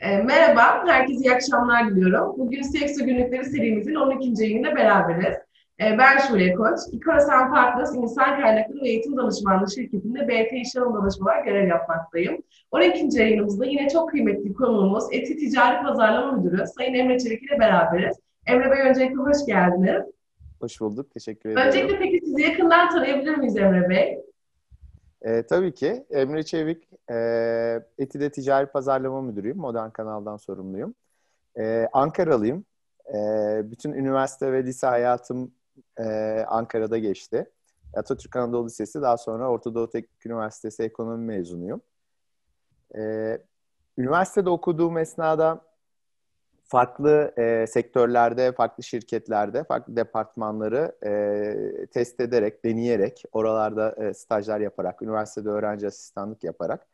E, 0.00 0.16
merhaba, 0.16 0.86
herkese 0.86 1.20
iyi 1.20 1.32
akşamlar 1.32 1.90
diliyorum. 1.90 2.34
Bugün 2.38 2.62
CXO 2.62 3.04
Günlükleri 3.04 3.44
serimizin 3.44 3.94
12. 3.94 4.42
yayınında 4.42 4.76
beraberiz. 4.76 5.36
E, 5.80 5.98
ben 5.98 6.18
Şule 6.18 6.54
Koç, 6.54 6.78
İKORASAN 6.92 7.50
Partners 7.52 7.94
İnsan 7.94 8.40
Kaynakları 8.40 8.80
ve 8.82 8.88
Eğitim 8.88 9.16
Danışmanlığı 9.16 9.70
şirketinde 9.70 10.28
BT 10.28 10.52
İşlerim 10.52 10.94
Danışma 10.94 11.24
olarak 11.24 11.44
görev 11.44 11.68
yapmaktayım. 11.68 12.42
12. 12.70 13.18
yayınımızda 13.18 13.66
yine 13.66 13.88
çok 13.88 14.10
kıymetli 14.10 14.52
konuğumuz 14.52 15.04
Eti 15.12 15.36
Ticari 15.36 15.82
Pazarlama 15.82 16.32
Müdürü 16.32 16.64
Sayın 16.66 16.94
Emre 16.94 17.18
Çelik 17.18 17.42
ile 17.42 17.58
beraberiz. 17.58 18.16
Emre 18.46 18.70
Bey 18.70 18.80
öncelikle 18.80 19.16
hoş 19.16 19.46
geldiniz. 19.46 20.02
Hoş 20.60 20.80
bulduk, 20.80 21.10
teşekkür 21.10 21.50
ederim. 21.50 21.66
Öncelikle 21.66 21.98
peki 21.98 22.20
sizi 22.26 22.42
yakından 22.42 22.90
tanıyabilir 22.90 23.36
miyiz 23.36 23.56
Emre 23.56 23.88
Bey? 23.88 24.18
E, 25.22 25.46
tabii 25.46 25.74
ki. 25.74 26.06
Emre 26.10 26.42
Çevik, 26.42 26.88
e, 27.10 27.16
Eti'de 27.98 28.30
Ticari 28.30 28.66
Pazarlama 28.66 29.22
Müdürüyüm. 29.22 29.56
Modern 29.56 29.90
Kanal'dan 29.90 30.36
sorumluyum. 30.36 30.94
E, 31.58 31.88
Ankaralıyım. 31.92 32.64
E, 33.14 33.18
bütün 33.64 33.92
üniversite 33.92 34.52
ve 34.52 34.64
lise 34.64 34.86
hayatım 34.86 35.52
e, 35.98 36.04
Ankara'da 36.48 36.98
geçti. 36.98 37.50
Atatürk 37.94 38.36
Anadolu 38.36 38.66
Lisesi, 38.66 39.02
daha 39.02 39.16
sonra 39.16 39.50
Orta 39.50 39.74
Doğu 39.74 39.90
Teknik 39.90 40.26
Üniversitesi 40.26 40.82
ekonomi 40.82 41.24
mezunuyum. 41.24 41.80
E, 42.96 43.38
üniversitede 43.98 44.50
okuduğum 44.50 44.98
esnada 44.98 45.60
farklı 46.68 47.32
e, 47.38 47.66
sektörlerde, 47.66 48.52
farklı 48.52 48.82
şirketlerde, 48.82 49.64
farklı 49.64 49.96
departmanları 49.96 50.92
e, 51.06 51.86
test 51.86 52.20
ederek, 52.20 52.64
deneyerek, 52.64 53.24
oralarda 53.32 53.94
e, 54.04 54.14
stajlar 54.14 54.60
yaparak, 54.60 55.02
üniversitede 55.02 55.48
öğrenci 55.48 55.86
asistanlık 55.86 56.44
yaparak 56.44 56.86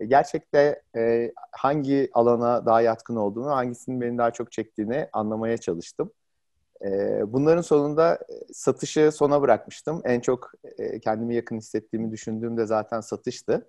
e, 0.00 0.06
gerçekte 0.06 0.82
e, 0.96 1.32
hangi 1.52 2.10
alana 2.12 2.66
daha 2.66 2.80
yatkın 2.80 3.16
olduğunu, 3.16 3.50
hangisinin 3.50 4.00
beni 4.00 4.18
daha 4.18 4.30
çok 4.30 4.52
çektiğini 4.52 5.08
anlamaya 5.12 5.58
çalıştım. 5.58 6.12
E, 6.84 7.20
bunların 7.32 7.62
sonunda 7.62 8.18
satışı 8.52 9.12
sona 9.12 9.42
bırakmıştım. 9.42 10.02
En 10.04 10.20
çok 10.20 10.52
e, 10.78 11.00
kendimi 11.00 11.34
yakın 11.34 11.56
hissettiğimi 11.56 12.10
düşündüğüm 12.10 12.56
de 12.56 12.66
zaten 12.66 13.00
satıştı. 13.00 13.66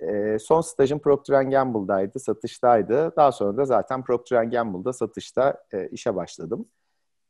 E, 0.00 0.38
son 0.38 0.60
stajım 0.60 0.98
Procter 0.98 1.42
Gamble'daydı, 1.42 2.18
satıştaydı. 2.18 3.12
Daha 3.16 3.32
sonra 3.32 3.56
da 3.56 3.64
zaten 3.64 4.04
Procter 4.04 4.42
Gamble'da 4.44 4.92
satışta 4.92 5.64
e, 5.72 5.88
işe 5.88 6.16
başladım. 6.16 6.66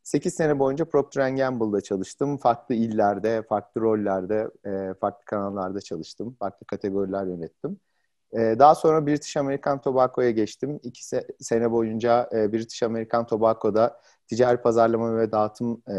8 0.02 0.34
sene 0.34 0.58
boyunca 0.58 0.84
Procter 0.84 1.30
Gamble'da 1.30 1.80
çalıştım. 1.80 2.38
Farklı 2.38 2.74
illerde, 2.74 3.42
farklı 3.42 3.80
rollerde, 3.80 4.50
e, 4.66 4.94
farklı 5.00 5.24
kanallarda 5.24 5.80
çalıştım. 5.80 6.36
Farklı 6.38 6.66
kategoriler 6.66 7.26
yönettim. 7.26 7.80
E, 8.32 8.38
daha 8.58 8.74
sonra 8.74 9.06
British 9.06 9.36
American 9.36 9.80
Tobacco'ya 9.80 10.30
geçtim. 10.30 10.80
2 10.82 11.02
se- 11.02 11.26
sene 11.40 11.70
boyunca 11.72 12.28
e, 12.32 12.52
British 12.52 12.82
American 12.82 13.26
Tobacco'da 13.26 14.00
ticari 14.26 14.62
pazarlama 14.62 15.16
ve 15.16 15.32
dağıtım 15.32 15.82
e, 15.88 15.94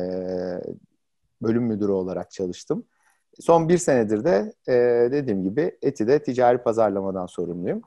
bölüm 1.41 1.63
müdürü 1.63 1.91
olarak 1.91 2.31
çalıştım. 2.31 2.85
Son 3.39 3.69
bir 3.69 3.77
senedir 3.77 4.23
de 4.23 4.53
e, 4.67 4.73
dediğim 5.11 5.43
gibi 5.43 5.77
Eti'de 5.81 6.23
ticari 6.23 6.57
pazarlamadan 6.57 7.25
sorumluyum. 7.25 7.81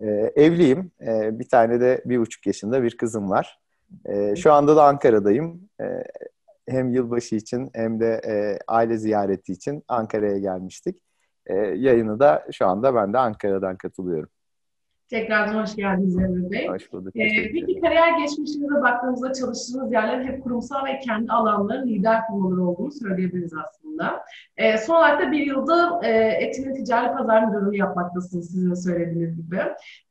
E, 0.00 0.06
evliyim. 0.36 0.90
E, 1.00 1.38
bir 1.38 1.48
tane 1.48 1.80
de 1.80 2.02
bir 2.04 2.18
buçuk 2.18 2.46
yaşında 2.46 2.82
bir 2.82 2.96
kızım 2.96 3.30
var. 3.30 3.58
E, 4.06 4.36
şu 4.36 4.52
anda 4.52 4.76
da 4.76 4.84
Ankara'dayım. 4.84 5.68
E, 5.80 5.84
hem 6.68 6.92
yılbaşı 6.92 7.36
için 7.36 7.70
hem 7.74 8.00
de 8.00 8.20
e, 8.26 8.58
aile 8.68 8.98
ziyareti 8.98 9.52
için 9.52 9.82
Ankara'ya 9.88 10.38
gelmiştik. 10.38 11.02
E, 11.46 11.54
yayını 11.54 12.20
da 12.20 12.46
şu 12.52 12.66
anda 12.66 12.94
ben 12.94 13.12
de 13.12 13.18
Ankara'dan 13.18 13.76
katılıyorum. 13.76 14.30
Tekrardan 15.10 15.62
hoş 15.62 15.76
geldiniz 15.76 16.18
Emre 16.18 16.50
Bey. 16.50 16.68
Hoş 16.68 16.92
bulduk. 16.92 17.16
Ee, 17.16 17.52
peki 17.52 17.80
kariyer 17.80 18.18
geçmişinize 18.18 18.82
baktığımızda 18.82 19.32
çalıştığınız 19.32 19.92
yerler 19.92 20.24
hep 20.24 20.42
kurumsal 20.42 20.86
ve 20.86 20.98
kendi 20.98 21.32
alanların 21.32 21.88
lider 21.88 22.26
firmaları 22.26 22.62
olduğunu 22.62 22.92
söyleyebiliriz 22.92 23.52
aslında. 23.66 24.24
Ee, 24.56 24.78
son 24.78 24.94
olarak 24.94 25.22
da 25.22 25.32
bir 25.32 25.46
yılda 25.46 26.00
e, 26.02 26.10
Eti'nin 26.40 26.74
ticari 26.74 27.16
pazar 27.16 27.44
müdürlüğü 27.44 27.76
yapmaktasınız 27.76 28.50
sizin 28.50 28.74
söylediğiniz 28.74 29.36
gibi. 29.36 29.60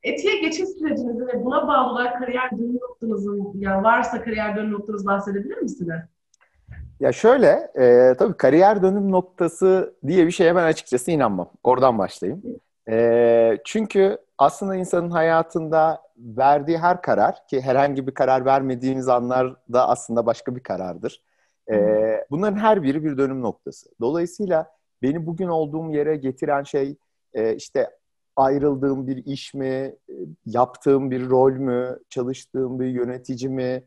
Eti'ye 0.03 0.41
geçiş 0.41 0.69
sürecinizi 0.69 1.27
ve 1.27 1.45
buna 1.45 1.67
bağlı 1.67 1.91
olarak 1.91 2.19
kariyer 2.19 2.51
dönüm 2.51 2.75
noktanızın, 2.75 3.51
yani 3.55 3.83
varsa 3.83 4.23
kariyer 4.23 4.55
dönüm 4.55 4.71
noktanızı 4.71 5.05
bahsedebilir 5.05 5.57
misiniz? 5.57 6.01
Ya 6.99 7.11
şöyle, 7.11 7.71
e, 7.79 8.15
tabii 8.19 8.37
kariyer 8.37 8.83
dönüm 8.83 9.11
noktası 9.11 9.93
diye 10.07 10.25
bir 10.25 10.31
şeye 10.31 10.55
ben 10.55 10.63
açıkçası 10.63 11.11
inanmam. 11.11 11.49
Oradan 11.63 11.97
başlayayım. 11.97 12.43
E, 12.89 13.57
çünkü 13.65 14.17
aslında 14.39 14.75
insanın 14.75 15.09
hayatında 15.09 16.01
verdiği 16.17 16.77
her 16.77 17.01
karar 17.01 17.47
ki 17.47 17.61
herhangi 17.61 18.07
bir 18.07 18.13
karar 18.13 18.45
vermediğimiz 18.45 19.09
anlarda 19.09 19.89
aslında 19.89 20.25
başka 20.25 20.55
bir 20.55 20.63
karardır. 20.63 21.23
Ee, 21.71 22.25
bunların 22.31 22.57
her 22.57 22.83
biri 22.83 23.03
bir 23.03 23.17
dönüm 23.17 23.41
noktası. 23.41 23.89
Dolayısıyla 24.01 24.71
beni 25.01 25.25
bugün 25.25 25.47
olduğum 25.47 25.91
yere 25.91 26.15
getiren 26.15 26.63
şey 26.63 26.95
e, 27.33 27.55
işte 27.55 27.89
ayrıldığım 28.35 29.07
bir 29.07 29.25
iş 29.25 29.53
mi, 29.53 29.65
e, 29.65 29.95
yaptığım 30.45 31.11
bir 31.11 31.29
rol 31.29 31.51
mü, 31.51 31.99
çalıştığım 32.09 32.79
bir 32.79 32.85
yönetici 32.87 33.49
mi, 33.49 33.83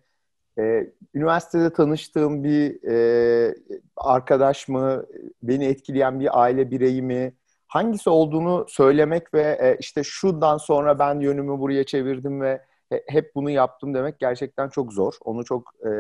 e, 0.59 0.93
üniversitede 1.15 1.73
tanıştığım 1.73 2.45
bir 2.45 2.89
e, 2.89 3.55
arkadaş 3.97 4.69
mı, 4.69 5.07
beni 5.43 5.65
etkileyen 5.65 6.21
bir 6.21 6.41
aile 6.43 6.71
bireyi 6.71 7.03
mi, 7.03 7.33
hangisi 7.73 8.11
olduğunu 8.11 8.67
söylemek 8.69 9.35
ve 9.35 9.59
e, 9.61 9.77
işte 9.81 10.03
şundan 10.05 10.57
sonra 10.57 10.99
ben 10.99 11.21
yönümü 11.21 11.59
buraya 11.59 11.85
çevirdim 11.85 12.41
ve 12.41 12.63
hep 13.07 13.35
bunu 13.35 13.51
yaptım 13.51 13.95
demek 13.95 14.19
gerçekten 14.19 14.69
çok 14.69 14.93
zor. 14.93 15.15
Onu 15.25 15.45
çok 15.45 15.73
e, 15.87 15.93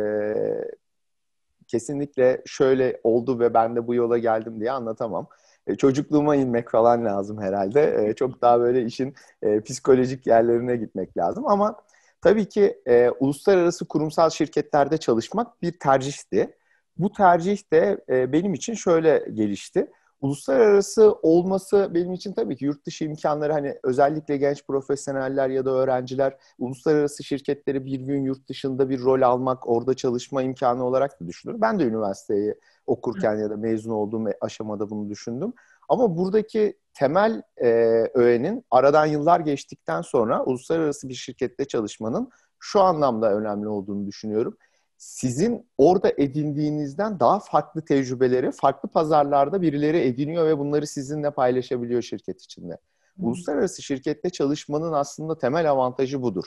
kesinlikle 1.67 2.43
şöyle 2.47 3.01
oldu 3.05 3.39
ve 3.39 3.55
ben 3.55 3.77
de 3.77 3.87
bu 3.87 3.95
yola 3.95 4.19
geldim 4.19 4.61
diye 4.61 4.71
anlatamam. 4.71 5.27
E, 5.67 5.75
çocukluğuma 5.75 6.37
inmek 6.37 6.71
falan 6.71 7.05
lazım 7.05 7.41
herhalde. 7.41 8.07
E, 8.09 8.15
çok 8.15 8.43
daha 8.43 8.61
böyle 8.61 8.85
işin 8.85 9.15
e, 9.43 9.61
psikolojik 9.61 10.27
yerlerine 10.27 10.77
gitmek 10.77 11.17
lazım 11.17 11.47
ama 11.47 11.77
tabii 12.23 12.49
ki 12.49 12.81
e, 12.87 13.11
uluslararası 13.21 13.89
kurumsal 13.89 14.31
şirketlerde 14.31 14.99
çalışmak 14.99 15.63
bir 15.63 15.79
tercihti. 15.79 16.57
Bu 16.97 17.13
tercih 17.13 17.73
de 17.73 18.05
e, 18.09 18.33
benim 18.33 18.55
için 18.55 18.75
şöyle 18.75 19.25
gelişti 19.35 19.91
uluslararası 20.23 21.13
olması 21.13 21.91
benim 21.95 22.13
için 22.13 22.33
tabii 22.33 22.57
ki 22.57 22.65
yurt 22.65 22.87
dışı 22.87 23.05
imkanları 23.05 23.53
hani 23.53 23.79
özellikle 23.83 24.37
genç 24.37 24.67
profesyoneller 24.67 25.49
ya 25.49 25.65
da 25.65 25.71
öğrenciler 25.71 26.37
uluslararası 26.59 27.25
şirketleri 27.25 27.85
bir 27.85 28.01
gün 28.01 28.25
yurt 28.25 28.49
dışında 28.49 28.91
bir 28.91 29.01
rol 29.01 29.23
almak, 29.23 29.69
orada 29.69 29.95
çalışma 29.95 30.43
imkanı 30.43 30.85
olarak 30.85 31.21
da 31.21 31.27
düşünür. 31.27 31.61
Ben 31.61 31.79
de 31.79 31.85
üniversiteyi 31.85 32.55
okurken 32.87 33.37
ya 33.39 33.51
da 33.51 33.57
mezun 33.57 33.91
olduğum 33.91 34.25
aşamada 34.41 34.91
bunu 34.91 35.11
düşündüm. 35.11 35.53
Ama 35.89 36.17
buradaki 36.17 36.79
temel 36.95 37.43
e, 37.57 37.69
öğenin 38.15 38.65
aradan 38.71 39.07
yıllar 39.07 39.41
geçtikten 39.41 40.03
sonra 40.03 40.45
uluslararası 40.45 41.09
bir 41.09 41.15
şirkette 41.15 41.65
çalışmanın 41.65 42.31
şu 42.59 42.81
anlamda 42.81 43.35
önemli 43.35 43.69
olduğunu 43.69 44.07
düşünüyorum 44.07 44.57
sizin 45.03 45.67
orada 45.79 46.13
edindiğinizden 46.17 47.21
daha 47.21 47.41
farklı 47.41 47.85
tecrübeleri 47.85 48.53
farklı 48.53 48.89
pazarlarda 48.89 49.63
birileri 49.63 49.99
ediniyor 49.99 50.47
ve 50.47 50.59
bunları 50.59 50.87
sizinle 50.87 51.31
paylaşabiliyor 51.31 52.03
şirket 52.03 52.43
içinde. 52.43 52.79
Hmm. 53.17 53.27
Uluslararası 53.27 53.83
şirkette 53.83 54.31
çalışmanın 54.31 54.93
aslında 54.93 55.39
temel 55.39 55.71
avantajı 55.71 56.23
budur. 56.23 56.45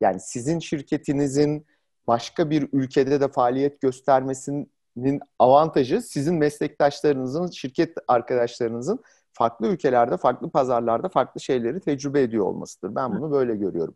Yani 0.00 0.20
sizin 0.20 0.58
şirketinizin 0.58 1.66
başka 2.06 2.50
bir 2.50 2.68
ülkede 2.72 3.20
de 3.20 3.28
faaliyet 3.28 3.80
göstermesinin 3.80 5.20
avantajı 5.38 6.02
sizin 6.02 6.34
meslektaşlarınızın, 6.34 7.46
şirket 7.46 7.94
arkadaşlarınızın 8.08 9.00
farklı 9.32 9.66
ülkelerde, 9.66 10.16
farklı 10.16 10.50
pazarlarda 10.50 11.08
farklı 11.08 11.40
şeyleri 11.40 11.80
tecrübe 11.80 12.22
ediyor 12.22 12.44
olmasıdır. 12.44 12.94
Ben 12.94 13.18
bunu 13.18 13.30
böyle 13.30 13.56
görüyorum. 13.56 13.94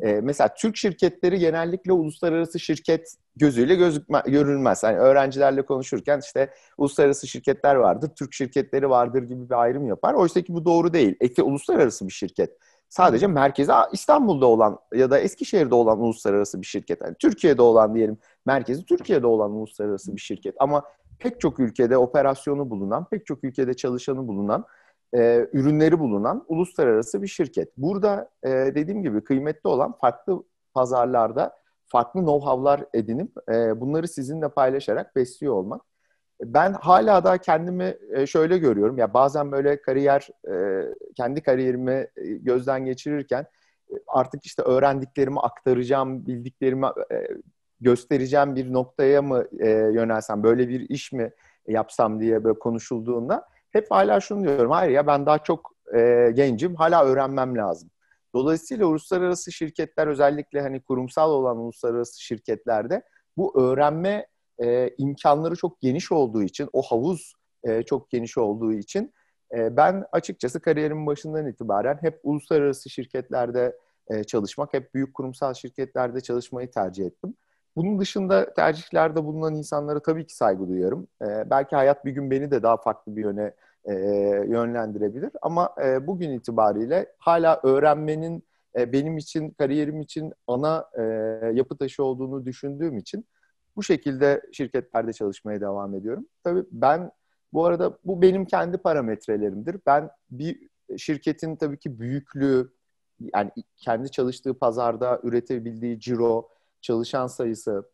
E, 0.00 0.20
mesela 0.22 0.54
Türk 0.54 0.76
şirketleri 0.76 1.38
genellikle 1.38 1.92
uluslararası 1.92 2.60
şirket 2.60 3.14
gözüyle 3.36 3.74
gözükme, 3.74 4.22
görülmez. 4.26 4.82
Yani 4.82 4.96
öğrencilerle 4.96 5.62
konuşurken 5.62 6.20
işte 6.24 6.50
uluslararası 6.78 7.26
şirketler 7.26 7.74
vardır, 7.74 8.10
Türk 8.16 8.32
şirketleri 8.34 8.90
vardır 8.90 9.22
gibi 9.22 9.50
bir 9.50 9.62
ayrım 9.62 9.86
yapar. 9.86 10.14
Oysa 10.14 10.40
ki 10.40 10.54
bu 10.54 10.64
doğru 10.64 10.92
değil. 10.92 11.16
Eki 11.20 11.42
uluslararası 11.42 12.06
bir 12.06 12.12
şirket. 12.12 12.50
Sadece 12.88 13.26
merkezi 13.26 13.72
İstanbul'da 13.92 14.46
olan 14.46 14.78
ya 14.94 15.10
da 15.10 15.18
Eskişehir'de 15.18 15.74
olan 15.74 16.00
uluslararası 16.00 16.60
bir 16.60 16.66
şirket. 16.66 17.02
Yani 17.02 17.14
Türkiye'de 17.18 17.62
olan 17.62 17.94
diyelim 17.94 18.18
merkezi 18.46 18.84
Türkiye'de 18.84 19.26
olan 19.26 19.50
uluslararası 19.50 20.16
bir 20.16 20.20
şirket. 20.20 20.54
Ama 20.58 20.82
pek 21.18 21.40
çok 21.40 21.60
ülkede 21.60 21.96
operasyonu 21.96 22.70
bulunan, 22.70 23.08
pek 23.08 23.26
çok 23.26 23.44
ülkede 23.44 23.74
çalışanı 23.74 24.28
bulunan 24.28 24.64
e, 25.14 25.46
ürünleri 25.52 25.98
bulunan 25.98 26.44
uluslararası 26.48 27.22
bir 27.22 27.26
şirket. 27.26 27.76
Burada 27.76 28.30
e, 28.42 28.50
dediğim 28.50 29.02
gibi 29.02 29.24
kıymetli 29.24 29.68
olan 29.68 29.92
farklı 29.92 30.42
pazarlarda 30.74 31.56
farklı 31.86 32.20
know-how'lar 32.20 32.86
edinip 32.94 33.30
e, 33.48 33.80
bunları 33.80 34.08
sizinle 34.08 34.48
paylaşarak 34.48 35.16
besliyor 35.16 35.54
olmak. 35.54 35.82
Ben 36.40 36.72
hala 36.72 37.24
da 37.24 37.38
kendimi 37.38 37.96
e, 38.12 38.26
şöyle 38.26 38.58
görüyorum. 38.58 38.98
Ya 38.98 39.14
bazen 39.14 39.52
böyle 39.52 39.82
kariyer, 39.82 40.28
e, 40.50 40.84
kendi 41.16 41.42
kariyerimi 41.42 42.06
e, 42.16 42.24
gözden 42.24 42.84
geçirirken 42.84 43.46
artık 44.06 44.46
işte 44.46 44.62
öğrendiklerimi 44.62 45.40
aktaracağım, 45.40 46.26
bildiklerimi 46.26 46.86
göstereceğim 47.80 48.56
bir 48.56 48.72
noktaya 48.72 49.22
mı 49.22 49.44
yönelsem, 49.94 50.42
böyle 50.42 50.68
bir 50.68 50.80
iş 50.80 51.12
mi 51.12 51.30
yapsam 51.68 52.20
diye 52.20 52.44
böyle 52.44 52.58
konuşulduğunda 52.58 53.48
hep 53.70 53.90
hala 53.90 54.20
şunu 54.20 54.44
diyorum. 54.44 54.70
Hayır 54.70 54.92
ya 54.92 55.06
ben 55.06 55.26
daha 55.26 55.38
çok 55.38 55.72
e, 55.96 56.30
gencim, 56.34 56.74
hala 56.74 57.04
öğrenmem 57.04 57.56
lazım. 57.56 57.90
Dolayısıyla 58.34 58.86
uluslararası 58.86 59.52
şirketler 59.52 60.06
özellikle 60.06 60.60
hani 60.60 60.80
kurumsal 60.82 61.30
olan 61.30 61.56
uluslararası 61.56 62.22
şirketlerde 62.22 63.02
bu 63.36 63.60
öğrenme 63.62 64.26
e, 64.62 64.90
imkanları 64.98 65.56
çok 65.56 65.80
geniş 65.80 66.12
olduğu 66.12 66.42
için, 66.42 66.68
o 66.72 66.82
havuz 66.82 67.32
e, 67.64 67.82
çok 67.82 68.10
geniş 68.10 68.38
olduğu 68.38 68.72
için 68.72 69.12
e, 69.56 69.76
ben 69.76 70.04
açıkçası 70.12 70.60
kariyerimin 70.60 71.06
başından 71.06 71.46
itibaren 71.46 71.98
hep 72.00 72.20
uluslararası 72.22 72.90
şirketlerde 72.90 73.76
e, 74.08 74.24
çalışmak, 74.24 74.74
hep 74.74 74.94
büyük 74.94 75.14
kurumsal 75.14 75.54
şirketlerde 75.54 76.20
çalışmayı 76.20 76.70
tercih 76.70 77.06
ettim. 77.06 77.34
Bunun 77.78 77.98
dışında 77.98 78.54
tercihlerde 78.54 79.24
bulunan 79.24 79.54
insanlara 79.54 80.00
tabii 80.00 80.26
ki 80.26 80.36
saygı 80.36 80.68
duyuyorum. 80.68 81.08
E, 81.22 81.50
belki 81.50 81.76
hayat 81.76 82.04
bir 82.04 82.10
gün 82.10 82.30
beni 82.30 82.50
de 82.50 82.62
daha 82.62 82.76
farklı 82.76 83.16
bir 83.16 83.22
yöne 83.22 83.52
e, 83.84 83.94
yönlendirebilir. 84.48 85.30
Ama 85.42 85.74
e, 85.84 86.06
bugün 86.06 86.30
itibariyle 86.30 87.12
hala 87.18 87.60
öğrenmenin 87.62 88.42
e, 88.78 88.92
benim 88.92 89.18
için, 89.18 89.50
kariyerim 89.50 90.00
için 90.00 90.32
ana 90.46 90.86
e, 90.98 91.02
yapı 91.54 91.76
taşı 91.76 92.04
olduğunu 92.04 92.44
düşündüğüm 92.44 92.96
için 92.96 93.24
bu 93.76 93.82
şekilde 93.82 94.42
şirketlerde 94.52 95.12
çalışmaya 95.12 95.60
devam 95.60 95.94
ediyorum. 95.94 96.26
Tabii 96.44 96.64
ben 96.72 97.10
bu 97.52 97.64
arada 97.64 97.98
bu 98.04 98.22
benim 98.22 98.44
kendi 98.44 98.78
parametrelerimdir. 98.78 99.76
Ben 99.86 100.10
bir 100.30 100.68
şirketin 100.96 101.56
tabii 101.56 101.78
ki 101.78 102.00
büyüklüğü, 102.00 102.72
yani 103.34 103.50
kendi 103.76 104.10
çalıştığı 104.10 104.58
pazarda 104.58 105.20
üretebildiği 105.22 106.00
ciro, 106.00 106.48
çalışan 106.80 107.26
sayısı, 107.26 107.84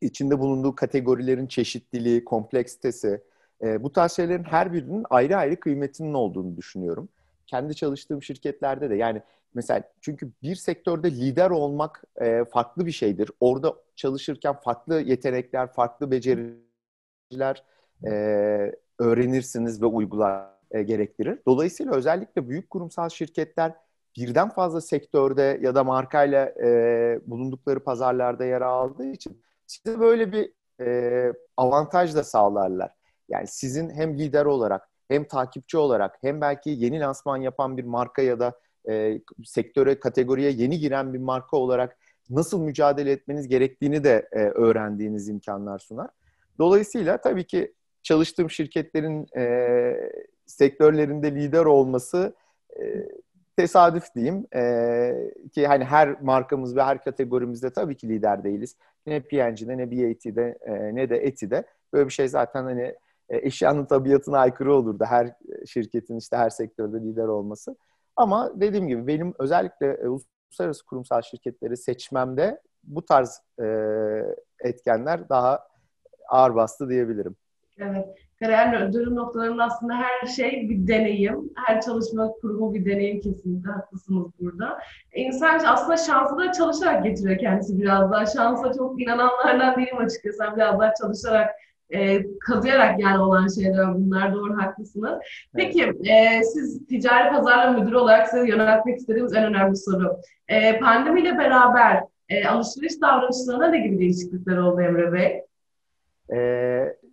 içinde 0.00 0.38
bulunduğu 0.38 0.74
kategorilerin 0.74 1.46
çeşitliliği, 1.46 2.24
kompleksitesi, 2.24 3.22
e, 3.62 3.82
bu 3.82 3.92
tarz 3.92 4.12
şeylerin 4.12 4.44
her 4.44 4.72
birinin 4.72 5.04
ayrı 5.10 5.36
ayrı 5.36 5.60
kıymetinin 5.60 6.14
olduğunu 6.14 6.56
düşünüyorum. 6.56 7.08
Kendi 7.46 7.74
çalıştığım 7.74 8.22
şirketlerde 8.22 8.90
de 8.90 8.94
yani 8.94 9.22
mesela 9.54 9.82
çünkü 10.00 10.30
bir 10.42 10.54
sektörde 10.54 11.10
lider 11.10 11.50
olmak 11.50 12.04
e, 12.20 12.44
farklı 12.44 12.86
bir 12.86 12.92
şeydir. 12.92 13.30
Orada 13.40 13.74
çalışırken 13.96 14.54
farklı 14.54 15.00
yetenekler, 15.00 15.72
farklı 15.72 16.10
beceriler 16.10 17.64
e, 18.06 18.10
öğrenirsiniz 18.98 19.82
ve 19.82 19.86
uygular 19.86 20.54
e, 20.70 20.82
gerektirir. 20.82 21.38
Dolayısıyla 21.46 21.94
özellikle 21.94 22.48
büyük 22.48 22.70
kurumsal 22.70 23.08
şirketler 23.08 23.74
birden 24.16 24.48
fazla 24.48 24.80
sektörde 24.80 25.58
ya 25.62 25.74
da 25.74 25.84
markayla 25.84 26.46
e, 26.46 27.20
bulundukları 27.26 27.80
pazarlarda 27.80 28.44
yer 28.44 28.60
aldığı 28.60 29.06
için 29.06 29.42
size 29.66 30.00
böyle 30.00 30.32
bir 30.32 30.52
e, 30.80 31.32
avantaj 31.56 32.14
da 32.14 32.24
sağlarlar. 32.24 32.90
Yani 33.28 33.46
sizin 33.46 33.90
hem 33.90 34.18
lider 34.18 34.44
olarak 34.44 34.88
hem 35.08 35.24
takipçi 35.24 35.78
olarak 35.78 36.18
hem 36.20 36.40
belki 36.40 36.70
yeni 36.70 37.00
lansman 37.00 37.36
yapan 37.36 37.76
bir 37.76 37.84
marka 37.84 38.22
ya 38.22 38.40
da 38.40 38.52
e, 38.88 39.20
sektöre, 39.44 40.00
kategoriye 40.00 40.50
yeni 40.50 40.78
giren 40.78 41.14
bir 41.14 41.18
marka 41.18 41.56
olarak 41.56 41.98
nasıl 42.30 42.60
mücadele 42.60 43.12
etmeniz 43.12 43.48
gerektiğini 43.48 44.04
de 44.04 44.28
e, 44.32 44.38
öğrendiğiniz 44.38 45.28
imkanlar 45.28 45.78
sunar. 45.78 46.10
Dolayısıyla 46.58 47.20
tabii 47.20 47.46
ki 47.46 47.74
çalıştığım 48.02 48.50
şirketlerin 48.50 49.26
e, 49.36 50.10
sektörlerinde 50.46 51.34
lider 51.34 51.64
olması 51.64 52.34
e, 52.80 53.08
tesadüf 53.56 54.14
diyeyim 54.14 54.46
e, 54.56 55.12
ki 55.52 55.66
hani 55.66 55.84
her 55.84 56.20
markamız 56.20 56.76
ve 56.76 56.82
her 56.82 57.04
kategorimizde 57.04 57.70
tabii 57.70 57.96
ki 57.96 58.08
lider 58.08 58.44
değiliz. 58.44 58.76
Ne 59.06 59.20
P&G'de 59.20 59.78
ne 59.78 59.90
BAT'de 59.90 60.58
e, 60.60 60.94
ne 60.94 61.10
de 61.10 61.16
Eti'de 61.16 61.64
böyle 61.92 62.06
bir 62.06 62.12
şey 62.12 62.28
zaten 62.28 62.64
hani 62.64 62.94
e, 63.28 63.36
eşyanın 63.46 63.84
tabiatına 63.84 64.38
aykırı 64.38 64.74
olurdu 64.74 65.04
her 65.08 65.32
şirketin 65.66 66.16
işte 66.18 66.36
her 66.36 66.50
sektörde 66.50 67.00
lider 67.00 67.26
olması. 67.26 67.76
Ama 68.16 68.52
dediğim 68.54 68.88
gibi 68.88 69.06
benim 69.06 69.34
özellikle 69.38 69.86
e, 69.86 70.08
uluslararası 70.08 70.86
kurumsal 70.86 71.22
şirketleri 71.22 71.76
seçmemde 71.76 72.60
bu 72.84 73.04
tarz 73.04 73.42
e, 73.60 73.66
etkenler 74.60 75.28
daha 75.28 75.68
ağır 76.28 76.54
bastı 76.54 76.88
diyebilirim. 76.88 77.36
Evet. 77.78 78.18
Kariyer 78.40 78.92
dönüm 78.92 79.14
noktalarında 79.14 79.64
aslında 79.64 79.94
her 79.94 80.26
şey 80.26 80.68
bir 80.70 80.86
deneyim. 80.86 81.50
Her 81.54 81.80
çalışma 81.80 82.32
kurumu 82.40 82.74
bir 82.74 82.84
deneyim 82.84 83.20
kesinlikle 83.20 83.70
haklısınız 83.70 84.26
burada. 84.40 84.78
İnsan 85.14 85.60
aslında 85.66 85.96
şansı 85.96 86.38
da 86.38 86.52
çalışarak 86.52 87.04
getiriyor 87.04 87.38
kendisi 87.38 87.80
biraz 87.80 88.12
daha. 88.12 88.26
Şansa 88.26 88.72
çok 88.72 89.02
inananlardan 89.02 89.76
değilim 89.76 89.98
açıkçası. 89.98 90.42
Biraz 90.56 90.80
daha 90.80 90.94
çalışarak 90.94 91.50
e, 91.90 92.22
kazıyarak 92.38 93.00
yani 93.00 93.18
olan 93.18 93.48
şeyler 93.48 93.94
bunlar. 93.94 94.34
Doğru 94.34 94.62
haklısınız. 94.62 95.18
Peki 95.56 95.92
e, 96.04 96.42
siz 96.42 96.86
ticari 96.86 97.30
pazarla 97.34 97.72
müdürü 97.72 97.96
olarak 97.96 98.28
size 98.28 98.48
yöneltmek 98.48 98.98
istediğimiz 98.98 99.34
en 99.34 99.44
önemli 99.44 99.76
soru. 99.76 100.16
E, 100.48 100.78
pandemiyle 100.78 101.38
beraber 101.38 102.02
e, 102.28 102.48
alışveriş 102.48 103.00
davranışlarına 103.00 103.66
ne 103.66 103.78
gibi 103.78 103.98
değişiklikler 103.98 104.56
oldu 104.56 104.80
Emre 104.80 105.12
Bey? 105.12 105.44
E, 106.32 107.03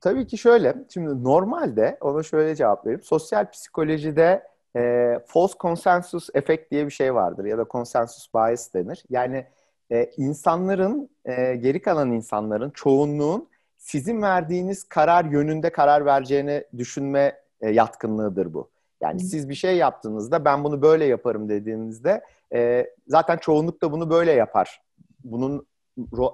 tabii 0.00 0.26
ki 0.26 0.38
şöyle. 0.38 0.74
Şimdi 0.88 1.24
normalde 1.24 1.98
ona 2.00 2.22
şöyle 2.22 2.56
cevap 2.56 2.86
vereyim. 2.86 3.02
Sosyal 3.02 3.50
psikolojide 3.50 4.46
e, 4.76 5.14
false 5.26 5.54
consensus 5.60 6.28
efekt 6.34 6.70
diye 6.70 6.86
bir 6.86 6.90
şey 6.90 7.14
vardır 7.14 7.44
ya 7.44 7.58
da 7.58 7.66
consensus 7.70 8.34
bias 8.34 8.74
denir. 8.74 9.04
Yani 9.10 9.46
e, 9.92 10.10
insanların, 10.16 11.10
e, 11.24 11.54
geri 11.54 11.82
kalan 11.82 12.10
insanların, 12.10 12.70
çoğunluğun 12.70 13.48
sizin 13.78 14.22
verdiğiniz 14.22 14.84
karar 14.84 15.24
yönünde 15.24 15.72
karar 15.72 16.06
vereceğini 16.06 16.64
düşünme 16.78 17.40
e, 17.60 17.70
yatkınlığıdır 17.70 18.54
bu. 18.54 18.70
Yani 19.00 19.20
siz 19.20 19.48
bir 19.48 19.54
şey 19.54 19.76
yaptığınızda 19.76 20.44
ben 20.44 20.64
bunu 20.64 20.82
böyle 20.82 21.04
yaparım 21.04 21.48
dediğinizde 21.48 22.24
e, 22.52 22.90
zaten 23.06 23.36
çoğunluk 23.36 23.82
da 23.82 23.92
bunu 23.92 24.10
böyle 24.10 24.32
yapar. 24.32 24.82
Bunun 25.24 25.66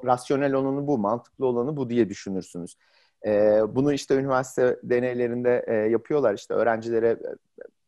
rasyonel 0.04 0.52
olanı 0.52 0.86
bu, 0.86 0.98
mantıklı 0.98 1.46
olanı 1.46 1.76
bu 1.76 1.90
diye 1.90 2.08
düşünürsünüz. 2.08 2.76
E, 3.26 3.60
bunu 3.68 3.92
işte 3.92 4.14
üniversite 4.14 4.76
deneylerinde 4.82 5.64
e, 5.66 5.74
yapıyorlar 5.74 6.34
işte 6.34 6.54
öğrencilere 6.54 7.08
e, 7.08 7.34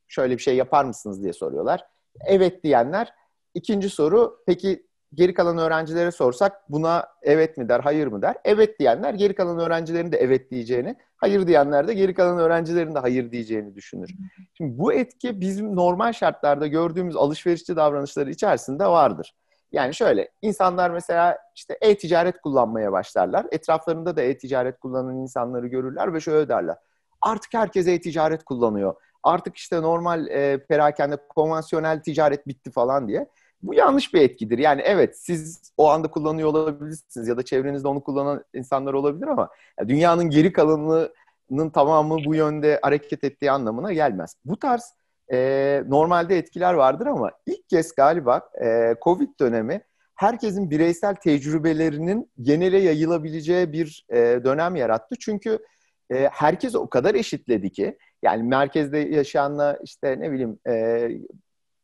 şöyle 0.08 0.36
bir 0.36 0.42
şey 0.42 0.56
yapar 0.56 0.84
mısınız 0.84 1.22
diye 1.22 1.32
soruyorlar. 1.32 1.86
Evet 2.26 2.64
diyenler. 2.64 3.12
İkinci 3.54 3.90
soru 3.90 4.42
peki 4.46 4.86
geri 5.14 5.34
kalan 5.34 5.58
öğrencilere 5.58 6.10
sorsak 6.10 6.70
buna 6.70 7.06
evet 7.22 7.58
mi 7.58 7.68
der, 7.68 7.80
hayır 7.80 8.06
mı 8.06 8.22
der? 8.22 8.36
Evet 8.44 8.78
diyenler 8.78 9.14
geri 9.14 9.34
kalan 9.34 9.58
öğrencilerin 9.58 10.12
de 10.12 10.16
evet 10.16 10.50
diyeceğini, 10.50 10.96
hayır 11.16 11.46
diyenler 11.46 11.88
de 11.88 11.94
geri 11.94 12.14
kalan 12.14 12.38
öğrencilerin 12.38 12.94
de 12.94 12.98
hayır 12.98 13.30
diyeceğini 13.30 13.74
düşünür. 13.74 14.10
Şimdi 14.54 14.78
bu 14.78 14.92
etki 14.92 15.40
bizim 15.40 15.76
normal 15.76 16.12
şartlarda 16.12 16.66
gördüğümüz 16.66 17.16
alışverişçi 17.16 17.76
davranışları 17.76 18.30
içerisinde 18.30 18.86
vardır. 18.86 19.34
Yani 19.72 19.94
şöyle, 19.94 20.28
insanlar 20.42 20.90
mesela 20.90 21.38
işte 21.54 21.78
e-ticaret 21.80 22.40
kullanmaya 22.40 22.92
başlarlar. 22.92 23.46
Etraflarında 23.50 24.16
da 24.16 24.22
e-ticaret 24.22 24.80
kullanan 24.80 25.16
insanları 25.16 25.66
görürler 25.66 26.14
ve 26.14 26.20
şöyle 26.20 26.48
derler. 26.48 26.76
Artık 27.22 27.54
herkes 27.54 27.88
e-ticaret 27.88 28.44
kullanıyor. 28.44 28.94
Artık 29.22 29.56
işte 29.56 29.82
normal 29.82 30.26
e, 30.26 30.64
perakende 30.68 31.16
konvansiyonel 31.28 32.02
ticaret 32.02 32.46
bitti 32.46 32.70
falan 32.70 33.08
diye. 33.08 33.28
Bu 33.62 33.74
yanlış 33.74 34.14
bir 34.14 34.20
etkidir. 34.20 34.58
Yani 34.58 34.82
evet 34.84 35.18
siz 35.18 35.72
o 35.76 35.90
anda 35.90 36.10
kullanıyor 36.10 36.48
olabilirsiniz 36.48 37.28
ya 37.28 37.36
da 37.36 37.44
çevrenizde 37.44 37.88
onu 37.88 38.02
kullanan 38.02 38.44
insanlar 38.54 38.92
olabilir 38.92 39.26
ama 39.26 39.48
dünyanın 39.88 40.30
geri 40.30 40.52
kalanının 40.52 41.70
tamamı 41.70 42.16
bu 42.24 42.34
yönde 42.34 42.78
hareket 42.82 43.24
ettiği 43.24 43.50
anlamına 43.50 43.92
gelmez. 43.92 44.36
Bu 44.44 44.58
tarz 44.58 44.94
e, 45.32 45.82
normalde 45.88 46.38
etkiler 46.38 46.74
vardır 46.74 47.06
ama 47.06 47.30
ilk 47.46 47.68
kez 47.68 47.94
galiba 47.94 48.50
e, 48.64 48.94
Covid 49.04 49.40
dönemi 49.40 49.82
herkesin 50.14 50.70
bireysel 50.70 51.14
tecrübelerinin 51.14 52.30
genele 52.42 52.78
yayılabileceği 52.78 53.72
bir 53.72 54.06
e, 54.10 54.16
dönem 54.44 54.76
yarattı. 54.76 55.14
Çünkü 55.20 55.58
e, 56.10 56.28
herkes 56.32 56.74
o 56.74 56.90
kadar 56.90 57.14
eşitledi 57.14 57.72
ki 57.72 57.98
yani 58.22 58.42
merkezde 58.42 58.98
yaşayanla 58.98 59.78
işte 59.84 60.20
ne 60.20 60.32
bileyim 60.32 60.58
e, 60.68 61.08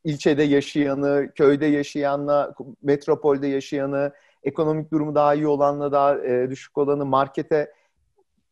ilçede 0.03 0.43
yaşayanı, 0.43 1.31
köyde 1.35 1.65
yaşayanla, 1.65 2.53
metropolde 2.83 3.47
yaşayanı, 3.47 4.13
ekonomik 4.43 4.91
durumu 4.91 5.15
daha 5.15 5.35
iyi 5.35 5.47
olanla 5.47 5.91
daha 5.91 6.17
e, 6.17 6.49
düşük 6.49 6.77
olanı, 6.77 7.05
markete 7.05 7.71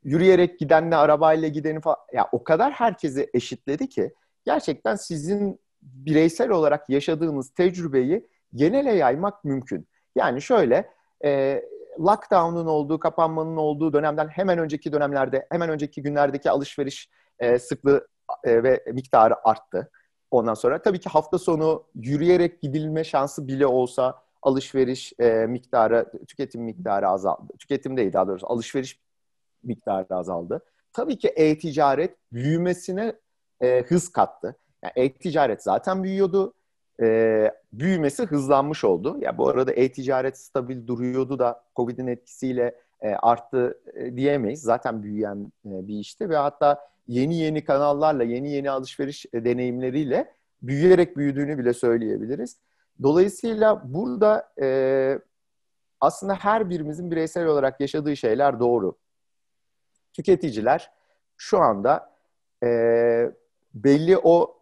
yürüyerek 0.03 0.59
gidenle, 0.59 0.95
arabayla 0.95 1.47
gideni 1.47 1.81
falan. 1.81 1.97
Ya 2.13 2.29
o 2.31 2.43
kadar 2.43 2.71
herkesi 2.71 3.29
eşitledi 3.33 3.89
ki 3.89 4.13
gerçekten 4.43 4.95
sizin 4.95 5.59
bireysel 5.81 6.50
olarak 6.50 6.89
yaşadığınız 6.89 7.53
tecrübeyi 7.53 8.27
genele 8.55 8.93
yaymak 8.93 9.43
mümkün. 9.43 9.88
Yani 10.15 10.41
şöyle, 10.41 10.89
e, 11.25 11.63
lockdown'un 12.00 12.65
olduğu, 12.65 13.00
kapanmanın 13.00 13.57
olduğu 13.57 13.93
dönemden 13.93 14.27
hemen 14.27 14.57
önceki 14.57 14.91
dönemlerde, 14.91 15.47
hemen 15.51 15.69
önceki 15.69 16.01
günlerdeki 16.01 16.51
alışveriş 16.51 17.09
e, 17.39 17.59
sıklığı 17.59 18.07
e, 18.43 18.63
ve 18.63 18.83
miktarı 18.93 19.47
arttı 19.47 19.89
Ondan 20.33 20.53
sonra 20.53 20.81
tabii 20.81 21.00
ki 21.00 21.09
hafta 21.09 21.38
sonu 21.38 21.83
yürüyerek 21.95 22.62
gidilme 22.62 23.03
şansı 23.03 23.47
bile 23.47 23.67
olsa 23.67 24.23
alışveriş 24.41 25.13
e, 25.19 25.45
miktarı, 25.45 26.12
tüketim 26.27 26.62
miktarı 26.62 27.07
azaldı. 27.07 27.53
Tüketim 27.59 27.97
değil 27.97 28.13
daha 28.13 28.27
doğrusu 28.27 28.47
alışveriş 28.47 29.00
miktarı 29.63 30.15
azaldı. 30.15 30.65
Tabii 30.93 31.17
ki 31.17 31.27
e-ticaret 31.27 32.17
büyümesine 32.31 33.13
e, 33.63 33.84
hız 33.88 34.12
kattı. 34.12 34.55
Yani 34.84 34.93
e-ticaret 34.96 35.63
zaten 35.63 36.03
büyüyordu. 36.03 36.53
E, 37.01 37.51
büyümesi 37.74 38.24
hızlanmış 38.24 38.84
oldu. 38.84 39.15
Ya 39.15 39.20
yani 39.22 39.38
bu 39.38 39.50
arada 39.50 39.72
e-ticaret 39.72 40.38
stabil 40.38 40.88
duruyordu 40.88 41.39
da 41.39 41.63
Covid'in 41.75 42.08
etkisiyle 42.08 42.75
e, 43.01 43.10
arttı 43.10 43.82
e, 43.93 44.15
diyemeyiz. 44.17 44.62
Zaten 44.62 45.03
büyüyen 45.03 45.51
e, 45.65 45.88
bir 45.88 46.00
işti 46.00 46.29
ve 46.29 46.38
hatta 46.38 46.88
yeni 47.08 47.36
yeni 47.36 47.63
kanallarla, 47.63 48.24
yeni 48.24 48.51
yeni 48.51 48.72
alışveriş 48.72 49.25
e, 49.34 49.46
deneyimleriyle 49.46 50.34
büyüyerek 50.62 51.17
büyüdüğünü 51.17 51.58
bile 51.58 51.74
söyleyebiliriz. 51.74 52.58
Dolayısıyla 53.03 53.82
burada 53.86 54.53
e, 54.62 55.20
aslında 56.01 56.36
her 56.36 56.70
birimizin 56.70 57.12
bireysel 57.12 57.46
olarak 57.46 57.79
yaşadığı 57.79 58.17
şeyler 58.17 58.60
doğru. 58.60 58.98
Tüketiciler 60.13 60.91
şu 61.38 61.60
anda 61.60 62.13
e, 62.63 63.32
belli 63.74 64.18
o 64.18 64.58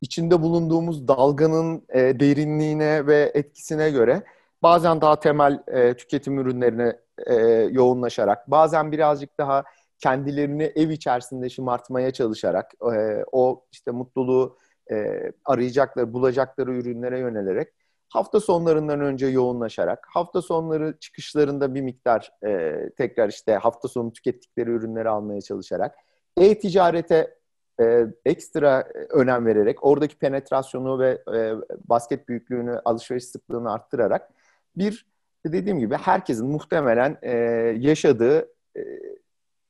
içinde 0.00 0.42
bulunduğumuz 0.42 1.08
dalganın 1.08 1.86
e, 1.88 2.20
derinliğine 2.20 3.06
ve 3.06 3.32
etkisine 3.34 3.90
göre 3.90 4.22
bazen 4.62 5.00
daha 5.00 5.20
temel 5.20 5.62
e, 5.66 5.94
tüketim 5.94 6.38
ürünlerine 6.38 6.96
e, 7.26 7.34
yoğunlaşarak, 7.70 8.50
bazen 8.50 8.92
birazcık 8.92 9.38
daha 9.38 9.64
kendilerini 9.98 10.62
ev 10.62 10.90
içerisinde 10.90 11.50
şımartmaya 11.50 12.10
çalışarak, 12.10 12.72
e, 12.94 13.24
o 13.32 13.64
işte 13.72 13.90
mutluluğu 13.90 14.58
e, 14.90 15.20
arayacakları, 15.44 16.12
bulacakları 16.12 16.74
ürünlere 16.74 17.18
yönelerek 17.18 17.68
hafta 18.08 18.40
sonlarından 18.40 19.00
önce 19.00 19.26
yoğunlaşarak, 19.26 20.06
hafta 20.10 20.42
sonları 20.42 20.96
çıkışlarında 21.00 21.74
bir 21.74 21.80
miktar 21.80 22.32
e, 22.46 22.74
tekrar 22.96 23.28
işte 23.28 23.54
hafta 23.54 23.88
sonu 23.88 24.12
tükettikleri 24.12 24.70
ürünleri 24.70 25.08
almaya 25.08 25.40
çalışarak, 25.40 25.94
e-ticarete 26.36 27.34
e, 27.80 28.06
ekstra 28.24 28.88
önem 29.10 29.46
vererek, 29.46 29.84
oradaki 29.84 30.18
penetrasyonu 30.18 30.98
ve 30.98 31.22
e, 31.34 31.54
basket 31.88 32.28
büyüklüğünü, 32.28 32.80
alışveriş 32.84 33.24
sıklığını 33.24 33.72
arttırarak 33.72 34.30
bir 34.76 35.06
dediğim 35.46 35.78
gibi 35.78 35.94
herkesin 35.94 36.46
muhtemelen 36.46 37.18
e, 37.22 37.32
yaşadığı 37.78 38.48
e, 38.76 38.82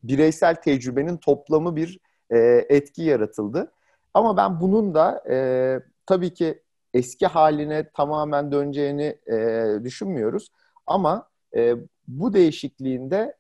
bireysel 0.03 0.55
tecrübenin 0.55 1.17
toplamı 1.17 1.77
bir 1.77 2.01
e, 2.31 2.39
etki 2.69 3.03
yaratıldı. 3.03 3.73
Ama 4.15 4.37
ben 4.37 4.61
bunun 4.61 4.95
da 4.95 5.25
e, 5.31 5.37
tabii 6.07 6.35
ki 6.35 6.63
eski 6.95 7.27
haline 7.27 7.91
tamamen 7.91 8.53
döneceğini 8.53 9.19
e, 9.27 9.67
düşünmüyoruz. 9.85 10.51
Ama 10.87 11.29
e, 11.57 11.75
bu 12.09 12.33
değişikliğinde 12.33 13.37